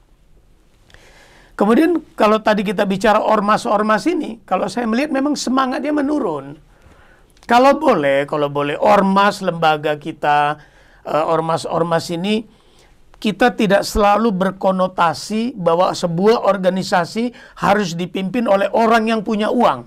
Kemudian 1.56 2.02
kalau 2.18 2.42
tadi 2.42 2.66
kita 2.66 2.90
bicara 2.90 3.22
ormas-ormas 3.22 4.10
ini, 4.10 4.42
kalau 4.50 4.66
saya 4.66 4.90
melihat 4.90 5.14
memang 5.14 5.38
semangatnya 5.38 5.94
menurun. 5.94 6.58
Kalau 7.50 7.78
boleh, 7.78 8.30
kalau 8.30 8.48
boleh 8.48 8.78
ormas 8.78 9.42
lembaga 9.42 9.98
kita, 9.98 10.62
eh, 11.06 11.26
ormas-ormas 11.26 12.08
ini 12.14 12.46
kita 13.22 13.54
tidak 13.54 13.86
selalu 13.86 14.34
berkonotasi 14.34 15.54
bahwa 15.54 15.94
sebuah 15.94 16.42
organisasi 16.42 17.30
harus 17.62 17.94
dipimpin 17.94 18.50
oleh 18.50 18.66
orang 18.74 19.14
yang 19.14 19.22
punya 19.22 19.54
uang. 19.54 19.86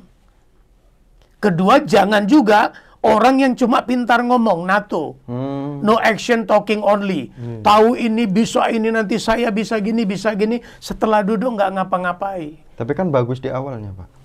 Kedua, 1.42 1.82
jangan 1.82 2.30
juga 2.30 2.70
orang 3.04 3.42
yang 3.42 3.52
cuma 3.58 3.82
pintar 3.82 4.22
ngomong, 4.22 4.64
NATO. 4.64 5.18
Hmm. 5.26 5.82
No 5.82 5.98
action 5.98 6.46
talking 6.46 6.80
only. 6.80 7.28
Tahu 7.60 7.98
ini 7.98 8.24
bisa 8.24 8.70
ini 8.70 8.88
nanti 8.88 9.20
saya 9.20 9.50
bisa 9.52 9.76
gini 9.82 10.06
bisa 10.08 10.32
gini. 10.38 10.62
Setelah 10.80 11.20
duduk 11.20 11.58
nggak 11.58 11.74
ngapa-ngapai. 11.74 12.56
Tapi 12.78 12.92
kan 12.96 13.10
bagus 13.12 13.42
di 13.42 13.52
awalnya, 13.52 13.92
Pak. 13.92 14.23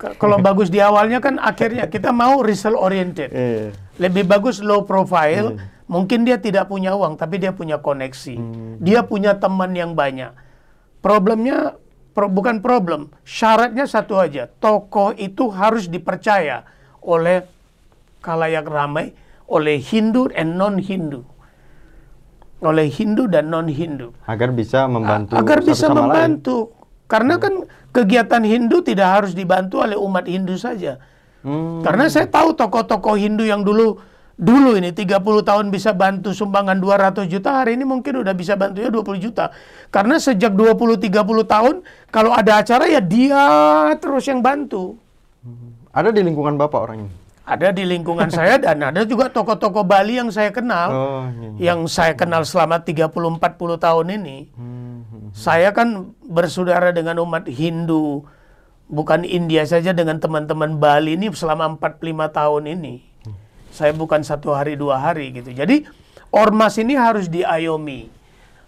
Kalau 0.00 0.40
bagus 0.48 0.72
di 0.72 0.80
awalnya 0.80 1.20
kan 1.20 1.36
akhirnya 1.36 1.86
kita 1.86 2.10
mau 2.10 2.40
result 2.40 2.76
oriented. 2.76 3.28
Iya. 3.28 3.76
Lebih 4.00 4.24
bagus 4.24 4.64
low 4.64 4.88
profile. 4.88 5.60
Mungkin 5.90 6.22
dia 6.22 6.38
tidak 6.38 6.70
punya 6.70 6.94
uang 6.94 7.18
tapi 7.18 7.36
dia 7.36 7.50
punya 7.50 7.82
koneksi. 7.82 8.34
Dia 8.78 9.02
punya 9.04 9.36
teman 9.36 9.74
yang 9.74 9.92
banyak. 9.92 10.32
Problemnya 11.02 11.74
pro- 12.14 12.30
bukan 12.30 12.62
problem. 12.62 13.10
Syaratnya 13.26 13.84
satu 13.84 14.16
aja. 14.16 14.46
Tokoh 14.46 15.12
itu 15.18 15.50
harus 15.50 15.90
dipercaya 15.90 16.62
oleh 17.02 17.42
kalayak 18.22 18.64
ramai 18.70 19.12
oleh 19.50 19.82
Hindu 19.82 20.30
and 20.30 20.54
non 20.54 20.78
Hindu. 20.78 21.26
Oleh 22.62 22.86
Hindu 22.92 23.26
dan 23.26 23.50
non 23.50 23.66
Hindu. 23.66 24.14
Agar 24.30 24.54
bisa 24.54 24.84
membantu 24.86 25.34
agar 25.34 25.58
bisa 25.64 25.88
sama 25.90 26.06
lain. 26.06 26.06
membantu. 26.06 26.58
Karena 27.10 27.42
kan 27.42 27.66
kegiatan 27.90 28.42
Hindu 28.42 28.82
tidak 28.82 29.08
harus 29.20 29.32
dibantu 29.34 29.82
oleh 29.82 29.98
umat 29.98 30.26
Hindu 30.26 30.56
saja. 30.56 30.98
Hmm. 31.40 31.80
Karena 31.80 32.06
saya 32.10 32.28
tahu 32.28 32.52
tokoh-tokoh 32.52 33.16
Hindu 33.16 33.46
yang 33.46 33.64
dulu 33.64 33.98
dulu 34.40 34.72
ini 34.80 34.88
30 34.96 35.20
tahun 35.20 35.68
bisa 35.68 35.92
bantu 35.92 36.32
sumbangan 36.32 36.80
200 36.80 37.28
juta, 37.28 37.60
hari 37.60 37.76
ini 37.76 37.84
mungkin 37.84 38.24
udah 38.24 38.32
bisa 38.32 38.56
bantunya 38.56 38.88
20 38.88 39.20
juta. 39.20 39.52
Karena 39.92 40.16
sejak 40.16 40.56
20 40.56 40.96
30 40.96 41.44
tahun 41.44 41.74
kalau 42.08 42.32
ada 42.32 42.64
acara 42.64 42.88
ya 42.88 43.04
dia 43.04 43.44
terus 44.00 44.24
yang 44.24 44.40
bantu. 44.40 44.96
Ada 45.92 46.14
di 46.14 46.24
lingkungan 46.24 46.56
Bapak 46.56 46.80
orang 46.80 46.98
ini. 47.04 47.19
Ada 47.50 47.74
di 47.74 47.82
lingkungan 47.82 48.30
saya 48.30 48.62
dan 48.62 48.78
ada 48.78 49.02
juga 49.02 49.26
tokoh-tokoh 49.26 49.82
Bali 49.82 50.22
yang 50.22 50.30
saya 50.30 50.54
kenal. 50.54 50.88
Oh, 50.94 51.26
iya. 51.58 51.74
Yang 51.74 51.90
saya 51.90 52.14
kenal 52.14 52.46
selama 52.46 52.78
30-40 52.86 53.10
tahun 53.74 54.06
ini. 54.22 54.38
Hmm. 54.54 55.34
Saya 55.34 55.74
kan 55.74 56.14
bersaudara 56.30 56.94
dengan 56.94 57.18
umat 57.26 57.50
Hindu. 57.50 58.22
Bukan 58.86 59.26
India 59.26 59.66
saja 59.66 59.90
dengan 59.90 60.22
teman-teman 60.22 60.78
Bali 60.78 61.18
ini 61.18 61.26
selama 61.34 61.74
45 61.74 62.30
tahun 62.30 62.62
ini. 62.70 62.94
Saya 63.74 63.94
bukan 63.98 64.22
satu 64.22 64.54
hari 64.54 64.78
dua 64.78 65.02
hari 65.02 65.34
gitu. 65.34 65.50
Jadi 65.50 65.86
ormas 66.30 66.78
ini 66.78 66.94
harus 66.94 67.26
diayomi. 67.26 68.10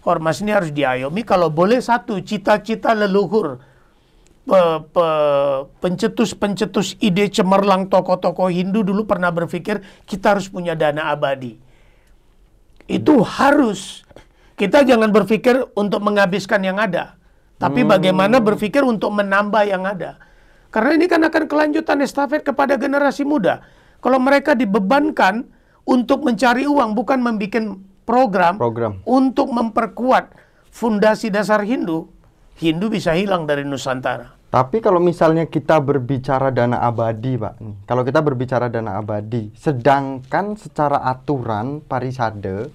Ormas 0.03 0.43
ini 0.43 0.51
harus 0.51 0.75
diayomi 0.75 1.23
kalau 1.23 1.47
boleh 1.47 1.79
satu 1.79 2.19
cita-cita 2.19 2.91
leluhur 2.91 3.63
pe- 4.43 4.81
pe- 4.91 5.61
pencetus-pencetus 5.79 6.99
ide 6.99 7.31
cemerlang 7.31 7.87
tokoh-tokoh 7.87 8.51
Hindu 8.51 8.83
dulu 8.83 9.07
pernah 9.07 9.31
berpikir 9.31 9.83
kita 10.03 10.35
harus 10.35 10.51
punya 10.51 10.75
dana 10.75 11.11
abadi. 11.11 11.55
Itu 12.87 13.23
harus. 13.23 14.03
Kita 14.53 14.85
jangan 14.85 15.09
berpikir 15.09 15.65
untuk 15.73 16.05
menghabiskan 16.05 16.61
yang 16.61 16.77
ada, 16.77 17.17
tapi 17.57 17.81
bagaimana 17.81 18.37
berpikir 18.37 18.85
untuk 18.85 19.09
menambah 19.09 19.65
yang 19.65 19.81
ada. 19.81 20.21
Karena 20.69 20.93
ini 20.93 21.09
kan 21.09 21.25
akan 21.25 21.49
kelanjutan 21.49 21.97
estafet 22.05 22.45
kepada 22.45 22.77
generasi 22.77 23.25
muda. 23.25 23.65
Kalau 23.97 24.21
mereka 24.21 24.53
dibebankan 24.53 25.47
untuk 25.89 26.21
mencari 26.21 26.69
uang 26.69 26.93
bukan 26.93 27.17
membuat 27.17 27.81
program, 28.05 28.61
Program. 28.61 29.01
untuk 29.09 29.49
memperkuat 29.49 30.37
fundasi 30.69 31.33
dasar 31.33 31.65
Hindu, 31.65 32.11
Hindu 32.63 32.87
bisa 32.87 33.11
hilang 33.11 33.43
dari 33.43 33.67
Nusantara. 33.67 34.39
Tapi 34.53 34.79
kalau 34.79 35.01
misalnya 35.01 35.49
kita 35.49 35.81
berbicara 35.81 36.53
dana 36.53 36.79
abadi, 36.85 37.35
Pak, 37.41 37.53
kalau 37.89 38.05
kita 38.05 38.21
berbicara 38.21 38.69
dana 38.69 39.01
abadi, 39.01 39.49
sedangkan 39.57 40.53
secara 40.55 41.01
aturan 41.09 41.81
parisade 41.81 42.69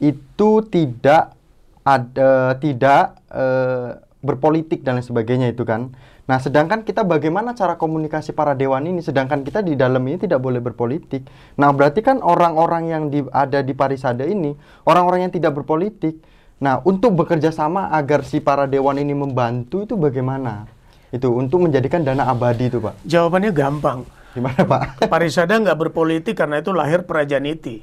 itu 0.00 0.50
tidak 0.72 1.36
ada 1.84 2.56
tidak 2.56 3.20
eh, 3.28 4.00
berpolitik 4.24 4.80
dan 4.82 4.98
lain 4.98 5.06
sebagainya 5.06 5.52
itu 5.52 5.62
kan. 5.68 5.92
Nah, 6.28 6.36
sedangkan 6.36 6.84
kita 6.84 7.08
bagaimana 7.08 7.56
cara 7.56 7.80
komunikasi 7.80 8.36
para 8.36 8.52
dewan 8.52 8.84
ini? 8.84 9.00
Sedangkan 9.00 9.40
kita 9.40 9.64
di 9.64 9.76
dalam 9.76 10.04
ini 10.04 10.20
tidak 10.20 10.44
boleh 10.44 10.60
berpolitik. 10.60 11.24
Nah, 11.56 11.72
berarti 11.72 12.04
kan 12.04 12.20
orang-orang 12.20 12.84
yang 12.92 13.02
di, 13.08 13.24
ada 13.32 13.64
di 13.64 13.72
parisade 13.72 14.28
ini 14.28 14.52
orang-orang 14.84 15.28
yang 15.28 15.32
tidak 15.32 15.56
berpolitik. 15.56 16.20
Nah, 16.58 16.82
untuk 16.82 17.14
bekerja 17.14 17.54
sama 17.54 17.86
agar 17.94 18.26
si 18.26 18.42
para 18.42 18.66
dewan 18.66 18.98
ini 18.98 19.14
membantu 19.14 19.86
itu 19.86 19.94
bagaimana? 19.94 20.66
Itu 21.14 21.30
untuk 21.38 21.62
menjadikan 21.62 22.02
dana 22.02 22.26
abadi 22.26 22.66
itu, 22.66 22.82
Pak. 22.82 22.98
Jawabannya 23.06 23.54
gampang. 23.54 24.02
Gimana, 24.34 24.60
Pak? 24.66 24.80
Parisada 25.12 25.54
nggak 25.54 25.78
berpolitik 25.78 26.34
karena 26.34 26.58
itu 26.58 26.74
lahir 26.74 27.06
Prajaniti. 27.06 27.80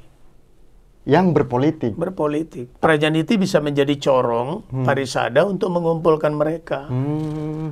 Yang 1.07 1.25
berpolitik. 1.31 1.93
Berpolitik. 1.95 2.67
Prajaniti 2.81 3.37
bisa 3.39 3.63
menjadi 3.63 3.95
corong 3.95 4.67
Parisada 4.83 5.47
untuk 5.47 5.71
mengumpulkan 5.71 6.33
mereka. 6.35 6.89
Hmm. 6.91 7.71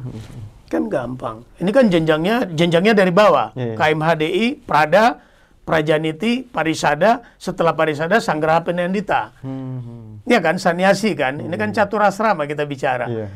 Kan 0.72 0.88
gampang. 0.88 1.44
Ini 1.60 1.70
kan 1.74 1.86
jenjangnya 1.92 2.48
jenjangnya 2.54 2.94
dari 2.96 3.12
bawah. 3.12 3.52
Iya. 3.54 3.76
KMHDI, 3.76 4.46
Prada, 4.64 5.20
Prajaniti, 5.63 6.43
Parisada, 6.43 7.24
setelah 7.39 7.72
Parisada 7.72 8.20
Sanggraha 8.20 8.67
Penendita. 8.67 9.32
Hmm. 9.39 10.20
Ya 10.27 10.43
kan, 10.43 10.60
saniasi 10.60 11.15
kan. 11.15 11.39
Ini 11.39 11.55
kan 11.55 11.72
caturasrama 11.72 12.43
kita 12.43 12.67
bicara. 12.67 13.08
Iya. 13.08 13.27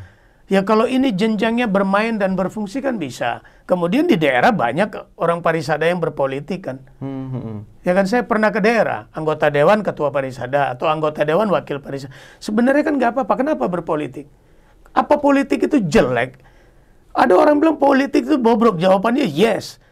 Ya 0.47 0.63
kalau 0.63 0.87
ini 0.87 1.11
jenjangnya 1.11 1.67
bermain 1.67 2.15
dan 2.15 2.39
berfungsi 2.39 2.79
kan 2.79 2.95
bisa. 2.95 3.43
Kemudian 3.67 4.07
di 4.07 4.15
daerah 4.15 4.55
banyak 4.55 5.19
orang 5.19 5.43
parisada 5.43 5.83
yang 5.83 5.99
berpolitik 5.99 6.71
kan. 6.71 6.79
Hmm, 7.03 7.27
hmm, 7.27 7.41
hmm. 7.43 7.59
Ya 7.83 7.91
kan 7.91 8.07
saya 8.07 8.23
pernah 8.23 8.47
ke 8.47 8.63
daerah, 8.63 9.11
anggota 9.11 9.51
dewan 9.51 9.83
ketua 9.83 10.07
parisada 10.07 10.71
atau 10.71 10.87
anggota 10.87 11.27
dewan 11.27 11.51
wakil 11.51 11.83
parisada. 11.83 12.15
Sebenarnya 12.39 12.87
kan 12.87 12.95
nggak 12.95 13.11
apa-apa. 13.11 13.33
Kenapa 13.35 13.67
berpolitik? 13.67 14.31
Apa 14.95 15.19
politik 15.19 15.67
itu 15.67 15.83
jelek? 15.83 16.39
Ada 17.11 17.35
orang 17.35 17.59
bilang 17.59 17.75
politik 17.75 18.23
itu 18.23 18.39
bobrok. 18.39 18.79
Jawabannya 18.79 19.27
yes. 19.27 19.83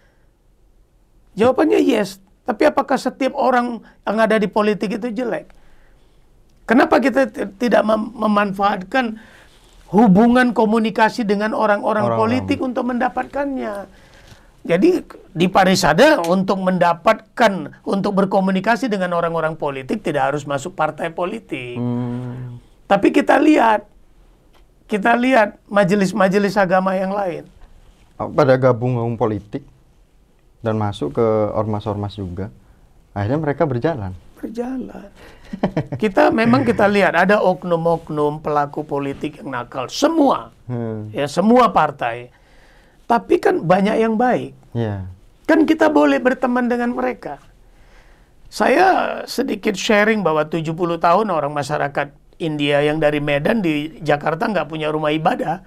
Jawabannya 1.36 1.84
yes. 1.84 2.24
Tapi 2.46 2.64
apakah 2.70 2.96
setiap 2.96 3.34
orang 3.34 3.82
yang 4.06 4.18
ada 4.22 4.38
di 4.38 4.46
politik 4.46 5.02
itu 5.02 5.10
jelek? 5.10 5.50
Kenapa 6.70 7.02
kita 7.02 7.30
tidak 7.58 7.82
mem- 7.82 8.14
memanfaatkan 8.14 9.18
hubungan 9.90 10.54
komunikasi 10.54 11.26
dengan 11.26 11.58
orang-orang 11.58 12.06
politik 12.14 12.62
untuk 12.62 12.86
mendapatkannya? 12.90 13.90
Jadi 14.66 15.06
di 15.30 15.46
Parisada 15.46 16.26
untuk 16.26 16.58
mendapatkan 16.58 17.86
untuk 17.86 18.18
berkomunikasi 18.18 18.90
dengan 18.90 19.14
orang-orang 19.14 19.54
politik 19.54 20.02
tidak 20.02 20.34
harus 20.34 20.42
masuk 20.46 20.74
partai 20.74 21.14
politik. 21.14 21.78
Hmm. 21.78 22.58
Tapi 22.90 23.14
kita 23.14 23.38
lihat 23.38 23.86
kita 24.90 25.14
lihat 25.18 25.62
majelis-majelis 25.70 26.58
agama 26.58 26.98
yang 26.98 27.14
lain. 27.14 27.46
Pada 28.18 28.58
gabung 28.58 28.98
politik 29.18 29.66
dan 30.66 30.82
masuk 30.82 31.14
ke 31.14 31.28
ormas-ormas 31.54 32.18
juga. 32.18 32.50
Akhirnya 33.14 33.38
mereka 33.38 33.70
berjalan. 33.70 34.12
berjalan. 34.36 35.08
Kita 35.96 36.30
memang 36.30 36.68
kita 36.68 36.86
lihat 36.86 37.16
ada 37.16 37.40
oknum-oknum 37.40 38.44
pelaku 38.44 38.84
politik 38.84 39.40
yang 39.40 39.54
nakal, 39.56 39.88
semua, 39.88 40.52
Hmm. 40.68 41.08
ya 41.14 41.30
semua 41.30 41.70
partai. 41.72 42.34
Tapi 43.06 43.38
kan 43.38 43.62
banyak 43.62 44.02
yang 44.02 44.18
baik. 44.18 44.54
Ya. 44.74 45.06
Kan 45.46 45.70
kita 45.70 45.88
boleh 45.94 46.18
berteman 46.18 46.66
dengan 46.66 46.92
mereka. 46.94 47.38
Saya 48.50 49.22
sedikit 49.30 49.74
sharing 49.78 50.22
bahwa 50.26 50.46
70 50.46 50.98
tahun 50.98 51.28
orang 51.30 51.54
masyarakat 51.54 52.14
India 52.42 52.84
yang 52.84 53.00
dari 53.00 53.24
Medan 53.24 53.64
di 53.64 54.02
Jakarta 54.04 54.50
nggak 54.50 54.68
punya 54.68 54.92
rumah 54.92 55.14
ibadah. 55.14 55.64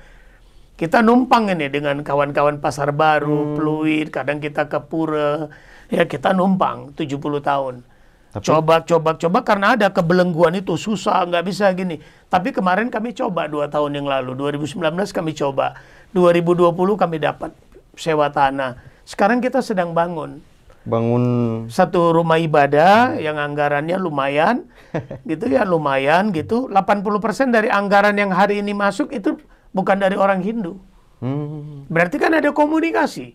Kita 0.79 1.03
numpang 1.03 1.51
ini 1.51 1.67
dengan 1.67 2.07
kawan-kawan 2.07 2.63
Pasar 2.63 2.95
Baru, 2.95 3.59
Pluit, 3.59 4.15
kadang 4.15 4.39
kita 4.39 4.71
ke 4.71 4.79
Pura. 4.79 5.51
Ya 5.91 6.07
kita 6.07 6.31
numpang 6.31 6.95
70 6.95 7.43
tahun. 7.43 7.83
Tapi- 8.31 8.47
Coba, 8.47 8.87
coba, 8.87 9.19
coba 9.19 9.39
karena 9.43 9.75
ada 9.75 9.91
kebelengguan 9.91 10.55
itu 10.55 10.79
susah, 10.79 11.27
nggak 11.27 11.45
bisa 11.51 11.67
gini. 11.75 11.99
Tapi 12.31 12.55
kemarin 12.55 12.95
kami 12.95 13.11
coba 13.11 13.51
dua 13.51 13.67
tahun 13.67 13.99
yang 13.99 14.07
lalu, 14.07 14.39
2019 14.39 15.11
kami 15.11 15.35
coba, 15.35 15.75
2020 16.15 16.95
kami 16.95 17.19
dapat 17.19 17.51
sewa 17.99 18.31
tanah. 18.31 18.79
Sekarang 19.03 19.43
kita 19.43 19.59
sedang 19.59 19.91
bangun 19.99 20.39
Bangun 20.87 21.25
satu 21.69 22.15
rumah 22.15 22.39
ibadah 22.39 23.19
yang 23.19 23.35
anggarannya 23.35 23.99
lumayan, 23.99 24.63
gitu 25.29 25.51
ya 25.51 25.67
lumayan 25.67 26.31
gitu. 26.31 26.71
80% 26.71 27.51
dari 27.51 27.67
anggaran 27.67 28.15
yang 28.15 28.31
hari 28.31 28.63
ini 28.63 28.73
masuk 28.73 29.11
itu 29.11 29.37
bukan 29.71 29.97
dari 29.99 30.17
orang 30.17 30.41
Hindu. 30.41 30.79
hmm. 31.21 31.89
Berarti 31.89 32.17
kan 32.17 32.33
ada 32.33 32.51
komunikasi. 32.51 33.35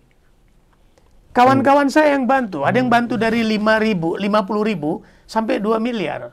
Kawan-kawan 1.33 1.89
saya 1.89 2.13
yang 2.13 2.29
bantu, 2.29 2.61
ada 2.61 2.77
yang 2.77 2.93
bantu 2.93 3.17
dari 3.17 3.41
5 3.41 3.57
ribu, 3.81 4.13
50 4.21 4.69
ribu 4.69 5.01
sampai 5.25 5.57
2 5.57 5.81
miliar. 5.81 6.29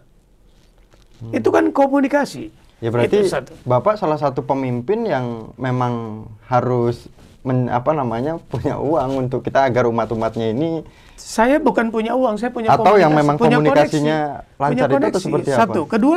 Itu 1.33 1.49
kan 1.49 1.73
komunikasi. 1.73 2.53
Ya 2.81 2.89
berarti 2.89 3.25
Itu 3.25 3.29
satu. 3.29 3.53
Bapak 3.65 3.97
salah 3.97 4.17
satu 4.17 4.41
pemimpin 4.41 5.05
yang 5.05 5.53
memang 5.57 6.25
harus 6.49 7.09
men- 7.41 7.69
apa 7.69 7.93
namanya 7.93 8.37
punya 8.53 8.77
uang 8.77 9.29
untuk 9.29 9.41
kita 9.41 9.69
agar 9.69 9.89
umat-umatnya 9.89 10.53
ini 10.53 10.85
Saya 11.17 11.61
bukan 11.61 11.93
punya 11.93 12.17
uang, 12.17 12.41
saya 12.41 12.49
punya 12.49 12.73
Atau 12.73 12.97
yang 12.97 13.13
komunikasi, 13.13 13.21
memang 13.21 13.37
punya 13.37 13.57
komunikasinya 13.57 14.19
koneksi. 14.25 14.57
lancar 14.57 14.69
Punya 14.73 14.85
itu 14.85 14.97
koneksi. 14.97 15.21
seperti 15.21 15.49
apa? 15.53 15.61
Satu, 15.61 15.81
kedua 15.85 16.17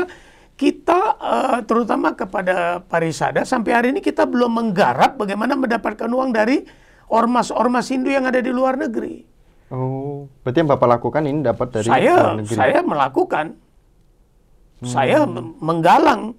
kita 0.54 1.00
eh, 1.18 1.60
terutama 1.66 2.14
kepada 2.14 2.80
Parisada 2.86 3.42
sampai 3.44 3.72
hari 3.74 3.88
ini 3.92 4.00
kita 4.00 4.24
belum 4.30 4.54
menggarap 4.54 5.18
bagaimana 5.18 5.58
mendapatkan 5.58 6.08
uang 6.08 6.30
dari 6.32 6.62
ormas-ormas 7.10 7.90
Hindu 7.90 8.10
yang 8.14 8.26
ada 8.30 8.40
di 8.40 8.54
luar 8.54 8.78
negeri. 8.78 9.26
oh 9.74 10.30
berarti 10.46 10.58
yang 10.62 10.70
Bapak 10.70 10.88
lakukan 11.00 11.22
ini 11.26 11.40
dapat 11.42 11.68
dari 11.74 11.88
luar 11.90 11.98
saya 11.98 12.16
negeri. 12.38 12.58
saya 12.58 12.80
melakukan, 12.86 13.46
Hmm. 14.84 14.92
saya 14.92 15.20
menggalang 15.64 16.36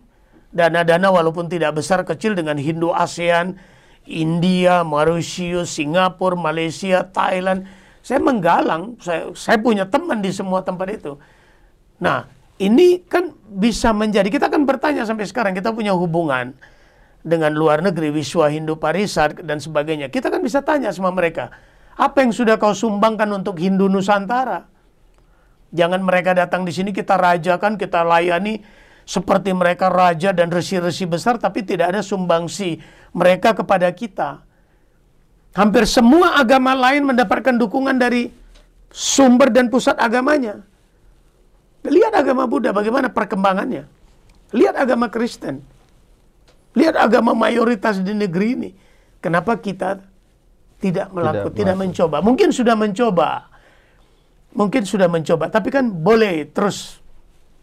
dana-dana 0.53 1.09
walaupun 1.09 1.49
tidak 1.49 1.81
besar 1.81 2.05
kecil 2.05 2.37
dengan 2.37 2.61
Hindu 2.61 2.93
ASEAN, 2.93 3.57
India, 4.05 4.85
Mauritius, 4.85 5.73
Singapura, 5.73 6.37
Malaysia, 6.37 7.09
Thailand. 7.09 7.65
Saya 8.05 8.21
menggalang, 8.21 9.01
saya, 9.01 9.33
saya 9.33 9.57
punya 9.57 9.89
teman 9.89 10.21
di 10.21 10.29
semua 10.29 10.61
tempat 10.61 10.93
itu. 10.93 11.17
Nah, 11.97 12.29
ini 12.59 13.03
kan 13.03 13.35
bisa 13.51 13.91
menjadi, 13.91 14.31
kita 14.31 14.47
kan 14.47 14.63
bertanya 14.63 15.03
sampai 15.03 15.27
sekarang, 15.27 15.53
kita 15.55 15.75
punya 15.75 15.95
hubungan 15.95 16.55
dengan 17.25 17.51
luar 17.57 17.81
negeri, 17.81 18.15
Wiswa 18.15 18.53
Hindu 18.53 18.79
Parisad 18.79 19.43
dan 19.43 19.59
sebagainya. 19.59 20.13
Kita 20.13 20.29
kan 20.31 20.45
bisa 20.45 20.61
tanya 20.63 20.93
sama 20.95 21.11
mereka, 21.11 21.51
apa 21.95 22.23
yang 22.23 22.31
sudah 22.31 22.59
kau 22.59 22.75
sumbangkan 22.75 23.27
untuk 23.33 23.59
Hindu 23.59 23.91
Nusantara? 23.91 24.67
Jangan 25.75 26.07
mereka 26.07 26.35
datang 26.39 26.63
di 26.63 26.71
sini 26.71 26.95
kita 26.95 27.19
rajakan, 27.19 27.75
kita 27.75 28.07
layani 28.07 28.63
seperti 29.03 29.51
mereka 29.51 29.91
raja 29.91 30.31
dan 30.31 30.49
resi-resi 30.49 31.05
besar, 31.11 31.37
tapi 31.43 31.67
tidak 31.67 31.91
ada 31.91 32.01
sumbangsi 32.01 32.79
mereka 33.11 33.53
kepada 33.53 33.91
kita. 33.91 34.47
Hampir 35.55 35.87
semua 35.87 36.39
agama 36.39 36.75
lain 36.75 37.07
mendapatkan 37.07 37.55
dukungan 37.55 37.95
dari 37.95 38.31
sumber 38.91 39.51
dan 39.51 39.71
pusat 39.71 39.99
agamanya. 39.99 40.63
Lihat 41.85 42.13
agama 42.17 42.49
Buddha 42.49 42.73
bagaimana 42.73 43.13
perkembangannya. 43.13 43.85
Lihat 44.57 44.75
agama 44.79 45.13
Kristen. 45.13 45.61
Lihat 46.75 46.97
agama 46.97 47.37
mayoritas 47.37 48.01
di 48.01 48.17
negeri 48.17 48.49
ini. 48.57 48.71
Kenapa 49.21 49.61
kita 49.61 50.01
tidak 50.81 51.13
melakukan, 51.13 51.53
tidak, 51.53 51.57
tidak 51.61 51.77
mencoba? 51.77 52.17
Mungkin 52.25 52.49
sudah 52.51 52.77
mencoba. 52.77 53.29
Mungkin 54.55 54.83
sudah 54.87 55.11
mencoba, 55.11 55.51
tapi 55.51 55.75
kan 55.75 55.91
boleh 55.91 56.47
terus 56.55 57.03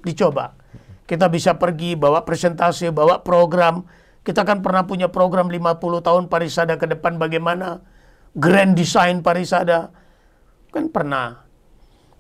dicoba. 0.03 0.59
Kita 1.07 1.31
bisa 1.31 1.55
pergi 1.55 1.95
bawa 1.95 2.27
presentasi, 2.27 2.91
bawa 2.91 3.23
program. 3.23 3.87
Kita 4.21 4.43
kan 4.43 4.59
pernah 4.59 4.83
punya 4.83 5.07
program 5.07 5.47
50 5.47 5.79
tahun 6.03 6.23
Parisada 6.27 6.75
ke 6.75 6.91
depan 6.91 7.15
bagaimana 7.15 7.79
grand 8.35 8.75
design 8.75 9.23
Parisada. 9.23 9.95
Kan 10.71 10.91
pernah. 10.91 11.47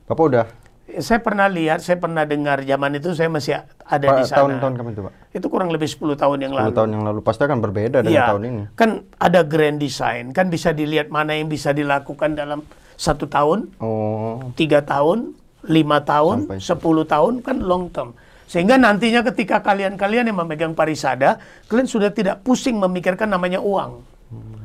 Bapak 0.07 0.23
udah 0.23 0.60
saya 0.99 1.23
pernah 1.23 1.47
lihat, 1.47 1.79
saya 1.79 1.95
pernah 1.95 2.27
dengar 2.27 2.59
zaman 2.67 2.91
itu 2.99 3.15
saya 3.15 3.31
masih 3.31 3.63
ada 3.63 4.07
Pak, 4.11 4.17
di 4.19 4.23
sana. 4.27 4.37
Tahun-tahun 4.43 4.73
kapan 4.75 4.91
itu, 4.91 5.03
Pak? 5.07 5.13
Itu 5.31 5.47
kurang 5.47 5.69
lebih 5.71 5.87
10 5.87 6.19
tahun 6.19 6.37
yang 6.43 6.53
10 6.53 6.59
lalu. 6.59 6.71
10 6.75 6.77
tahun 6.77 6.89
yang 6.91 7.03
lalu 7.07 7.19
pasti 7.23 7.41
akan 7.47 7.59
berbeda 7.63 7.97
dengan 8.03 8.19
ya, 8.19 8.27
tahun 8.27 8.41
ini. 8.43 8.63
Kan 8.75 8.89
ada 9.15 9.41
grand 9.47 9.79
design, 9.79 10.35
kan 10.35 10.51
bisa 10.51 10.75
dilihat 10.75 11.07
mana 11.07 11.31
yang 11.31 11.47
bisa 11.47 11.71
dilakukan 11.71 12.35
dalam 12.35 12.67
satu 12.99 13.25
tahun, 13.31 13.71
oh. 13.79 14.51
tiga 14.59 14.83
tahun, 14.83 15.31
lima 15.71 16.03
tahun, 16.03 16.59
sepuluh 16.59 17.07
tahun, 17.07 17.39
kan 17.39 17.63
long 17.63 17.87
term. 17.89 18.11
Sehingga 18.51 18.75
nantinya 18.75 19.23
ketika 19.31 19.63
kalian-kalian 19.63 20.27
yang 20.27 20.37
memegang 20.43 20.75
parisada, 20.75 21.39
kalian 21.71 21.87
sudah 21.87 22.11
tidak 22.11 22.43
pusing 22.43 22.75
memikirkan 22.75 23.31
namanya 23.31 23.63
uang. 23.63 24.03
Hmm. 24.27 24.59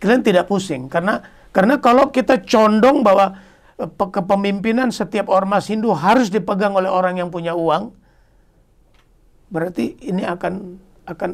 Kalian 0.00 0.24
tidak 0.24 0.48
pusing 0.48 0.88
karena 0.88 1.20
karena 1.50 1.82
kalau 1.82 2.08
kita 2.08 2.40
condong 2.46 3.02
bahwa 3.02 3.49
kepemimpinan 3.88 4.92
setiap 4.92 5.32
ormas 5.32 5.68
Hindu 5.72 5.96
harus 5.96 6.28
dipegang 6.28 6.76
oleh 6.76 6.92
orang 6.92 7.16
yang 7.16 7.32
punya 7.32 7.56
uang, 7.56 7.94
berarti 9.48 9.96
ini 10.04 10.24
akan 10.24 10.76
akan 11.08 11.30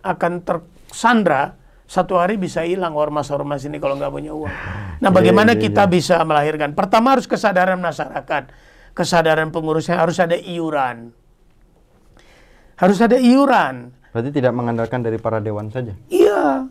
akan 0.00 0.32
tersandra 0.42 1.54
satu 1.90 2.22
hari 2.22 2.38
bisa 2.38 2.62
hilang 2.62 2.94
ormas-ormas 2.94 3.66
ini 3.66 3.82
kalau 3.82 3.98
nggak 3.98 4.12
punya 4.14 4.30
uang. 4.30 4.54
Nah, 5.02 5.10
bagaimana 5.10 5.54
yeah, 5.54 5.58
yeah, 5.58 5.64
kita 5.66 5.82
yeah. 5.86 5.90
bisa 5.90 6.16
melahirkan? 6.22 6.70
Pertama 6.70 7.18
harus 7.18 7.26
kesadaran 7.26 7.82
masyarakat, 7.82 8.54
kesadaran 8.94 9.50
pengurusnya 9.50 9.98
harus 9.98 10.22
ada 10.22 10.38
iuran, 10.38 11.10
harus 12.78 12.98
ada 13.02 13.18
iuran. 13.18 13.90
Berarti 14.14 14.30
tidak 14.30 14.54
mengandalkan 14.54 15.02
dari 15.02 15.18
para 15.18 15.42
dewan 15.42 15.70
saja? 15.70 15.94
Iya, 16.10 16.70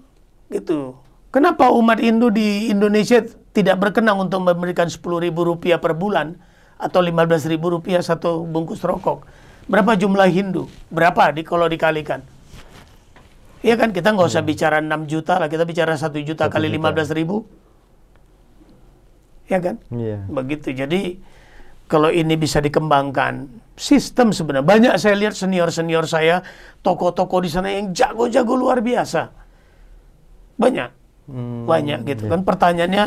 gitu. 0.52 0.96
Kenapa 1.30 1.70
umat 1.76 2.02
Hindu 2.02 2.34
di 2.34 2.72
Indonesia 2.74 3.22
tidak 3.56 3.82
berkenang 3.82 4.22
untuk 4.22 4.46
memberikan 4.46 4.88
sepuluh 4.88 5.22
ribu 5.22 5.46
rupiah 5.46 5.82
per 5.82 5.98
bulan 5.98 6.38
atau 6.80 7.04
lima 7.04 7.26
belas 7.26 7.44
ribu 7.50 7.74
rupiah 7.74 8.00
satu 8.00 8.46
bungkus 8.46 8.82
rokok? 8.86 9.26
Berapa 9.70 9.94
jumlah 9.94 10.30
Hindu? 10.30 10.66
Berapa 10.90 11.30
di 11.30 11.46
kalau 11.46 11.70
dikalikan? 11.70 12.26
Iya 13.60 13.76
kan 13.76 13.92
kita 13.92 14.16
nggak 14.16 14.28
usah 14.32 14.42
hmm. 14.42 14.52
bicara 14.56 14.78
6 14.80 15.12
juta 15.12 15.36
lah, 15.36 15.52
kita 15.52 15.68
bicara 15.68 15.94
satu 16.00 16.16
juta 16.24 16.48
1 16.48 16.54
kali 16.56 16.68
lima 16.72 16.96
belas 16.96 17.12
ribu. 17.12 17.44
Ya 19.52 19.60
kan? 19.60 19.82
Iya. 19.92 20.24
Begitu. 20.32 20.72
Jadi 20.72 21.20
kalau 21.92 22.14
ini 22.14 22.40
bisa 22.40 22.64
dikembangkan, 22.64 23.50
sistem 23.76 24.32
sebenarnya 24.32 24.66
banyak 24.66 24.94
saya 24.96 25.18
lihat 25.20 25.36
senior-senior 25.36 26.06
saya, 26.08 26.46
toko-toko 26.86 27.44
di 27.44 27.50
sana 27.52 27.74
yang 27.74 27.92
jago-jago 27.92 28.54
luar 28.56 28.80
biasa. 28.80 29.34
Banyak 30.56 31.00
hmm, 31.30 31.70
banyak 31.70 32.00
gitu 32.10 32.24
iya. 32.26 32.32
kan 32.34 32.42
pertanyaannya 32.42 33.06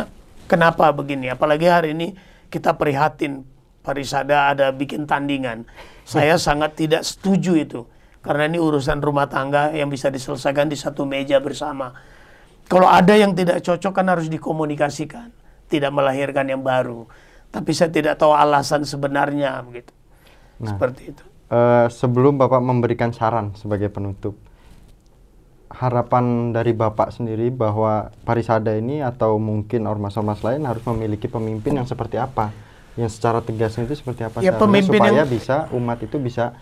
kenapa 0.52 0.92
begini? 0.92 1.32
Apalagi 1.32 1.64
hari 1.64 1.96
ini 1.96 2.12
kita 2.52 2.76
prihatin 2.76 3.48
Parisada 3.82 4.52
ada 4.52 4.70
bikin 4.70 5.08
tandingan. 5.08 5.64
Saya 6.04 6.38
sangat 6.38 6.78
tidak 6.78 7.02
setuju 7.02 7.56
itu 7.58 7.80
karena 8.22 8.46
ini 8.46 8.60
urusan 8.60 9.02
rumah 9.02 9.26
tangga 9.26 9.74
yang 9.74 9.90
bisa 9.90 10.12
diselesaikan 10.12 10.70
di 10.70 10.78
satu 10.78 11.02
meja 11.02 11.42
bersama. 11.42 11.90
Kalau 12.70 12.86
ada 12.86 13.18
yang 13.18 13.34
tidak 13.34 13.58
cocok 13.64 13.90
kan 13.90 14.06
harus 14.06 14.30
dikomunikasikan 14.30 15.34
tidak 15.72 15.90
melahirkan 15.90 16.46
yang 16.46 16.60
baru. 16.60 17.08
Tapi 17.48 17.72
saya 17.72 17.88
tidak 17.88 18.20
tahu 18.20 18.36
alasan 18.36 18.84
sebenarnya 18.84 19.64
begitu. 19.64 19.92
Nah, 20.60 20.76
seperti 20.76 21.16
itu. 21.16 21.24
uh, 21.48 21.88
sebelum 21.88 22.36
bapak 22.36 22.60
memberikan 22.60 23.10
saran 23.10 23.56
sebagai 23.56 23.88
penutup 23.88 24.36
harapan 25.72 26.52
dari 26.52 26.76
Bapak 26.76 27.10
sendiri 27.16 27.48
bahwa 27.48 28.12
Parisada 28.22 28.76
ini 28.76 29.00
atau 29.00 29.40
mungkin 29.40 29.88
ormas-ormas 29.88 30.44
lain 30.44 30.68
harus 30.68 30.84
memiliki 30.84 31.26
pemimpin 31.26 31.80
yang 31.80 31.88
seperti 31.88 32.20
apa? 32.20 32.52
Yang 32.94 33.16
secara 33.18 33.40
tegasnya 33.40 33.88
itu 33.88 33.96
seperti 33.96 34.28
apa? 34.28 34.44
Ya, 34.44 34.52
pemimpin 34.54 35.00
supaya 35.00 35.24
yang... 35.24 35.28
bisa 35.28 35.66
umat 35.72 35.98
itu 36.04 36.20
bisa 36.20 36.52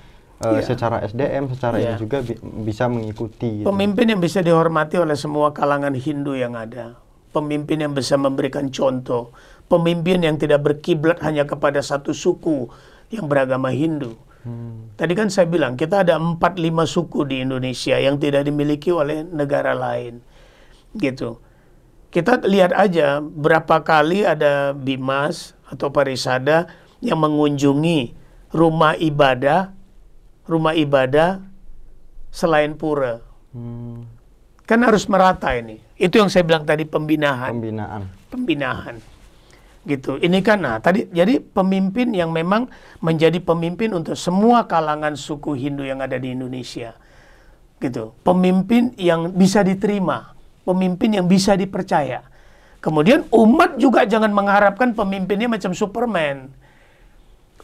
uh, 0.40 0.56
ya. 0.56 0.62
secara 0.62 1.02
SDM, 1.02 1.50
secara 1.50 1.76
ya. 1.82 1.92
ini 1.92 1.94
juga 1.98 2.22
bi 2.22 2.38
bisa 2.62 2.86
mengikuti. 2.86 3.62
Gitu. 3.62 3.66
Pemimpin 3.66 4.06
yang 4.14 4.20
bisa 4.22 4.38
dihormati 4.40 4.96
oleh 5.02 5.18
semua 5.18 5.50
kalangan 5.50 5.92
Hindu 5.92 6.38
yang 6.38 6.54
ada. 6.54 6.94
Pemimpin 7.34 7.82
yang 7.82 7.92
bisa 7.94 8.14
memberikan 8.14 8.70
contoh. 8.70 9.34
Pemimpin 9.70 10.22
yang 10.22 10.34
tidak 10.38 10.66
berkiblat 10.66 11.22
hanya 11.22 11.46
kepada 11.46 11.78
satu 11.78 12.10
suku 12.10 12.66
yang 13.10 13.26
beragama 13.26 13.70
Hindu 13.70 14.18
Hmm. 14.40 14.96
Tadi 14.96 15.12
kan 15.12 15.28
saya 15.28 15.44
bilang 15.44 15.76
kita 15.76 16.00
ada 16.00 16.16
4-5 16.16 16.40
suku 16.88 17.20
di 17.28 17.44
Indonesia 17.44 17.96
yang 18.00 18.16
tidak 18.16 18.48
dimiliki 18.48 18.88
oleh 18.88 19.24
negara 19.24 19.76
lain. 19.76 20.24
Gitu. 20.96 21.36
Kita 22.10 22.42
lihat 22.42 22.74
aja 22.74 23.22
berapa 23.22 23.84
kali 23.84 24.26
ada 24.26 24.74
bimas 24.74 25.54
atau 25.68 25.92
parisada 25.92 26.66
yang 26.98 27.22
mengunjungi 27.22 28.16
rumah 28.50 28.98
ibadah, 28.98 29.70
rumah 30.48 30.74
ibadah 30.74 31.44
selain 32.32 32.74
pura. 32.74 33.22
Hmm. 33.54 34.08
Kan 34.64 34.82
harus 34.82 35.06
merata 35.06 35.54
ini. 35.54 35.78
Itu 36.00 36.18
yang 36.18 36.32
saya 36.32 36.42
bilang 36.42 36.64
tadi 36.64 36.82
pembinaan. 36.88 37.50
Pembinaan. 37.54 38.02
Pembinaan 38.30 39.19
gitu. 39.88 40.20
Ini 40.20 40.44
kan 40.44 40.60
nah 40.60 40.76
tadi 40.76 41.08
jadi 41.08 41.40
pemimpin 41.40 42.12
yang 42.12 42.32
memang 42.34 42.68
menjadi 43.00 43.40
pemimpin 43.40 43.96
untuk 43.96 44.16
semua 44.16 44.68
kalangan 44.68 45.16
suku 45.16 45.56
Hindu 45.56 45.86
yang 45.86 46.04
ada 46.04 46.20
di 46.20 46.36
Indonesia. 46.36 46.92
Gitu. 47.80 48.12
Pemimpin 48.20 48.92
yang 49.00 49.32
bisa 49.32 49.64
diterima, 49.64 50.36
pemimpin 50.68 51.16
yang 51.16 51.24
bisa 51.24 51.56
dipercaya. 51.56 52.20
Kemudian 52.80 53.28
umat 53.32 53.76
juga 53.76 54.04
jangan 54.04 54.32
mengharapkan 54.32 54.92
pemimpinnya 54.92 55.48
macam 55.48 55.72
Superman. 55.72 56.48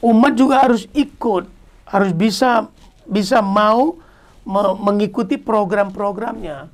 Umat 0.04 0.36
juga 0.36 0.60
harus 0.60 0.84
ikut, 0.92 1.48
harus 1.88 2.12
bisa 2.12 2.68
bisa 3.08 3.40
mau 3.40 3.96
me 4.44 4.62
mengikuti 4.76 5.40
program-programnya 5.40 6.68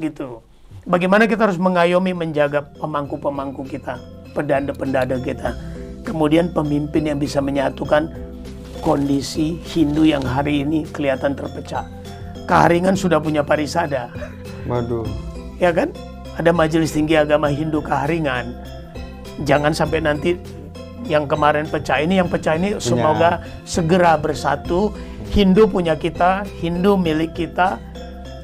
gitu. 0.00 0.40
Bagaimana 0.88 1.28
kita 1.28 1.48
harus 1.48 1.60
mengayomi 1.60 2.16
menjaga 2.16 2.64
pemangku-pemangku 2.80 3.64
kita 3.68 4.17
pendada-pendada 4.32 5.16
kita. 5.20 5.54
Kemudian 6.04 6.52
pemimpin 6.56 7.04
yang 7.04 7.20
bisa 7.20 7.38
menyatukan 7.44 8.08
kondisi 8.80 9.60
Hindu 9.74 10.08
yang 10.08 10.24
hari 10.24 10.64
ini 10.64 10.88
kelihatan 10.88 11.36
terpecah. 11.36 11.84
Keharingan 12.48 12.96
sudah 12.96 13.20
punya 13.20 13.44
parisada. 13.44 14.08
Waduh. 14.64 15.04
Ya 15.60 15.68
kan? 15.74 15.92
Ada 16.38 16.54
majelis 16.54 16.94
tinggi 16.94 17.18
agama 17.18 17.50
Hindu 17.50 17.82
keharingan. 17.82 18.54
Jangan 19.44 19.74
sampai 19.74 20.00
nanti 20.00 20.38
yang 21.04 21.26
kemarin 21.26 21.66
pecah 21.66 21.98
ini, 21.98 22.22
yang 22.22 22.30
pecah 22.30 22.54
ini 22.54 22.78
semoga 22.78 23.42
segera 23.68 24.16
bersatu. 24.16 24.94
Hindu 25.28 25.68
punya 25.68 25.92
kita, 25.92 26.48
Hindu 26.62 26.96
milik 26.96 27.36
kita, 27.36 27.76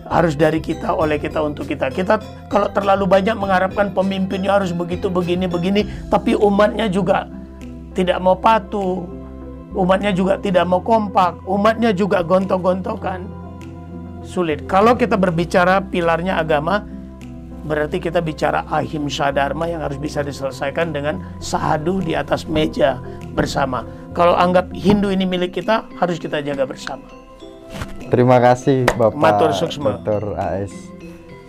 harus 0.08 0.36
dari 0.36 0.60
kita 0.60 0.92
oleh 0.92 1.16
kita 1.16 1.40
untuk 1.40 1.68
kita. 1.68 1.88
Kita 1.88 2.20
kalau 2.52 2.68
terlalu 2.72 3.08
banyak 3.08 3.36
mengharapkan 3.36 3.92
pemimpinnya 3.92 4.60
harus 4.60 4.72
begitu 4.72 5.08
begini 5.08 5.48
begini, 5.48 5.84
tapi 6.12 6.36
umatnya 6.36 6.88
juga 6.88 7.28
tidak 7.96 8.18
mau 8.20 8.36
patuh. 8.36 9.04
Umatnya 9.74 10.14
juga 10.14 10.38
tidak 10.38 10.70
mau 10.70 10.78
kompak, 10.78 11.42
umatnya 11.50 11.90
juga 11.90 12.22
gontok-gontokan. 12.22 13.26
Sulit. 14.22 14.70
Kalau 14.70 14.94
kita 14.94 15.18
berbicara 15.18 15.82
pilarnya 15.82 16.38
agama, 16.38 16.86
berarti 17.66 17.98
kita 17.98 18.22
bicara 18.22 18.62
ahimsa 18.70 19.34
dharma 19.34 19.66
yang 19.66 19.82
harus 19.82 19.98
bisa 19.98 20.22
diselesaikan 20.22 20.94
dengan 20.94 21.18
sahadu 21.42 21.98
di 21.98 22.14
atas 22.14 22.46
meja 22.46 23.02
bersama. 23.34 23.82
Kalau 24.14 24.38
anggap 24.38 24.70
Hindu 24.70 25.10
ini 25.10 25.26
milik 25.26 25.58
kita, 25.58 25.90
harus 25.98 26.22
kita 26.22 26.38
jaga 26.38 26.70
bersama. 26.70 27.23
Terima 28.14 28.38
kasih 28.38 28.86
Bapak 28.94 29.18
Matur 29.18 29.50
Suksma. 29.50 29.98
Dr. 29.98 30.38
AS 30.38 30.70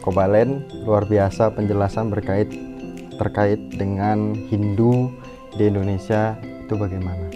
Kobalen 0.02 0.66
luar 0.82 1.06
biasa 1.06 1.54
penjelasan 1.54 2.10
berkait 2.10 2.50
terkait 3.22 3.62
dengan 3.78 4.34
Hindu 4.50 5.14
di 5.62 5.70
Indonesia 5.70 6.34
itu 6.42 6.74
bagaimana. 6.74 7.30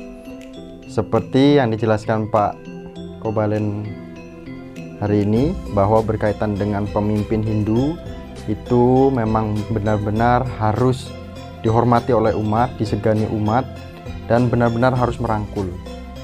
Seperti 0.90 1.62
yang 1.62 1.70
dijelaskan 1.70 2.34
Pak 2.34 2.58
Kobalen 3.22 3.86
hari 4.98 5.22
ini 5.22 5.54
bahwa 5.78 6.02
berkaitan 6.02 6.58
dengan 6.58 6.90
pemimpin 6.90 7.46
Hindu 7.46 8.02
itu 8.50 9.14
memang 9.14 9.54
benar-benar 9.70 10.42
harus 10.58 11.14
dihormati 11.62 12.18
oleh 12.18 12.34
umat, 12.34 12.74
disegani 12.82 13.30
umat, 13.30 13.62
dan 14.26 14.50
benar-benar 14.50 14.98
harus 14.98 15.22
merangkul. 15.22 15.70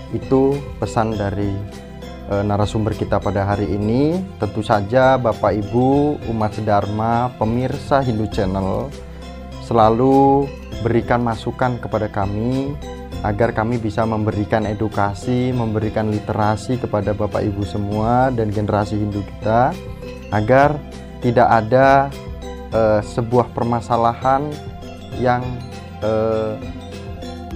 Itu 0.10 0.58
pesan 0.82 1.14
dari 1.22 1.85
e, 2.30 2.36
narasumber 2.46 2.94
kita 2.98 3.22
pada 3.22 3.46
hari 3.46 3.70
ini. 3.74 4.22
Tentu 4.42 4.62
saja 4.62 5.18
Bapak 5.18 5.54
Ibu, 5.54 6.20
umat 6.30 6.58
sedharma, 6.58 7.34
pemirsa 7.38 8.02
Hindu 8.02 8.30
Channel 8.30 8.90
selalu 9.66 10.46
berikan 10.86 11.26
masukan 11.26 11.82
kepada 11.82 12.06
kami 12.06 12.78
agar 13.26 13.50
kami 13.58 13.82
bisa 13.82 14.06
memberikan 14.06 14.70
edukasi, 14.70 15.50
memberikan 15.50 16.14
literasi 16.14 16.78
kepada 16.78 17.18
Bapak 17.18 17.42
Ibu 17.42 17.66
semua 17.66 18.30
dan 18.30 18.54
generasi 18.54 19.02
Hindu 19.02 19.26
kita 19.26 19.74
agar 20.30 20.78
tidak 21.26 21.50
ada 21.50 22.14
uh, 22.70 23.02
sebuah 23.02 23.50
permasalahan 23.58 24.46
yang 25.18 25.42
uh, 26.06 26.54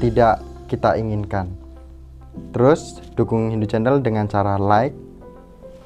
tidak 0.01 0.41
kita 0.65 0.97
inginkan. 0.97 1.58
Terus 2.49 2.97
dukung 3.13 3.53
Hindu 3.53 3.69
Channel 3.69 4.01
dengan 4.01 4.25
cara 4.25 4.57
like, 4.57 4.95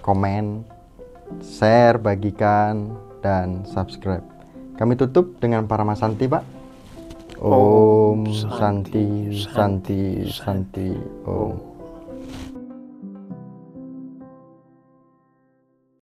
komen, 0.03 0.63
share, 1.43 1.99
bagikan, 1.99 2.93
dan 3.23 3.63
subscribe. 3.67 4.23
Kami 4.75 4.99
tutup 4.99 5.39
dengan 5.39 5.65
para 5.65 5.87
masanti, 5.87 6.27
Pak. 6.27 6.43
Om 7.43 8.29
Santi 8.31 9.35
Santi 9.35 10.23
Santi 10.31 10.95
Om. 11.27 11.72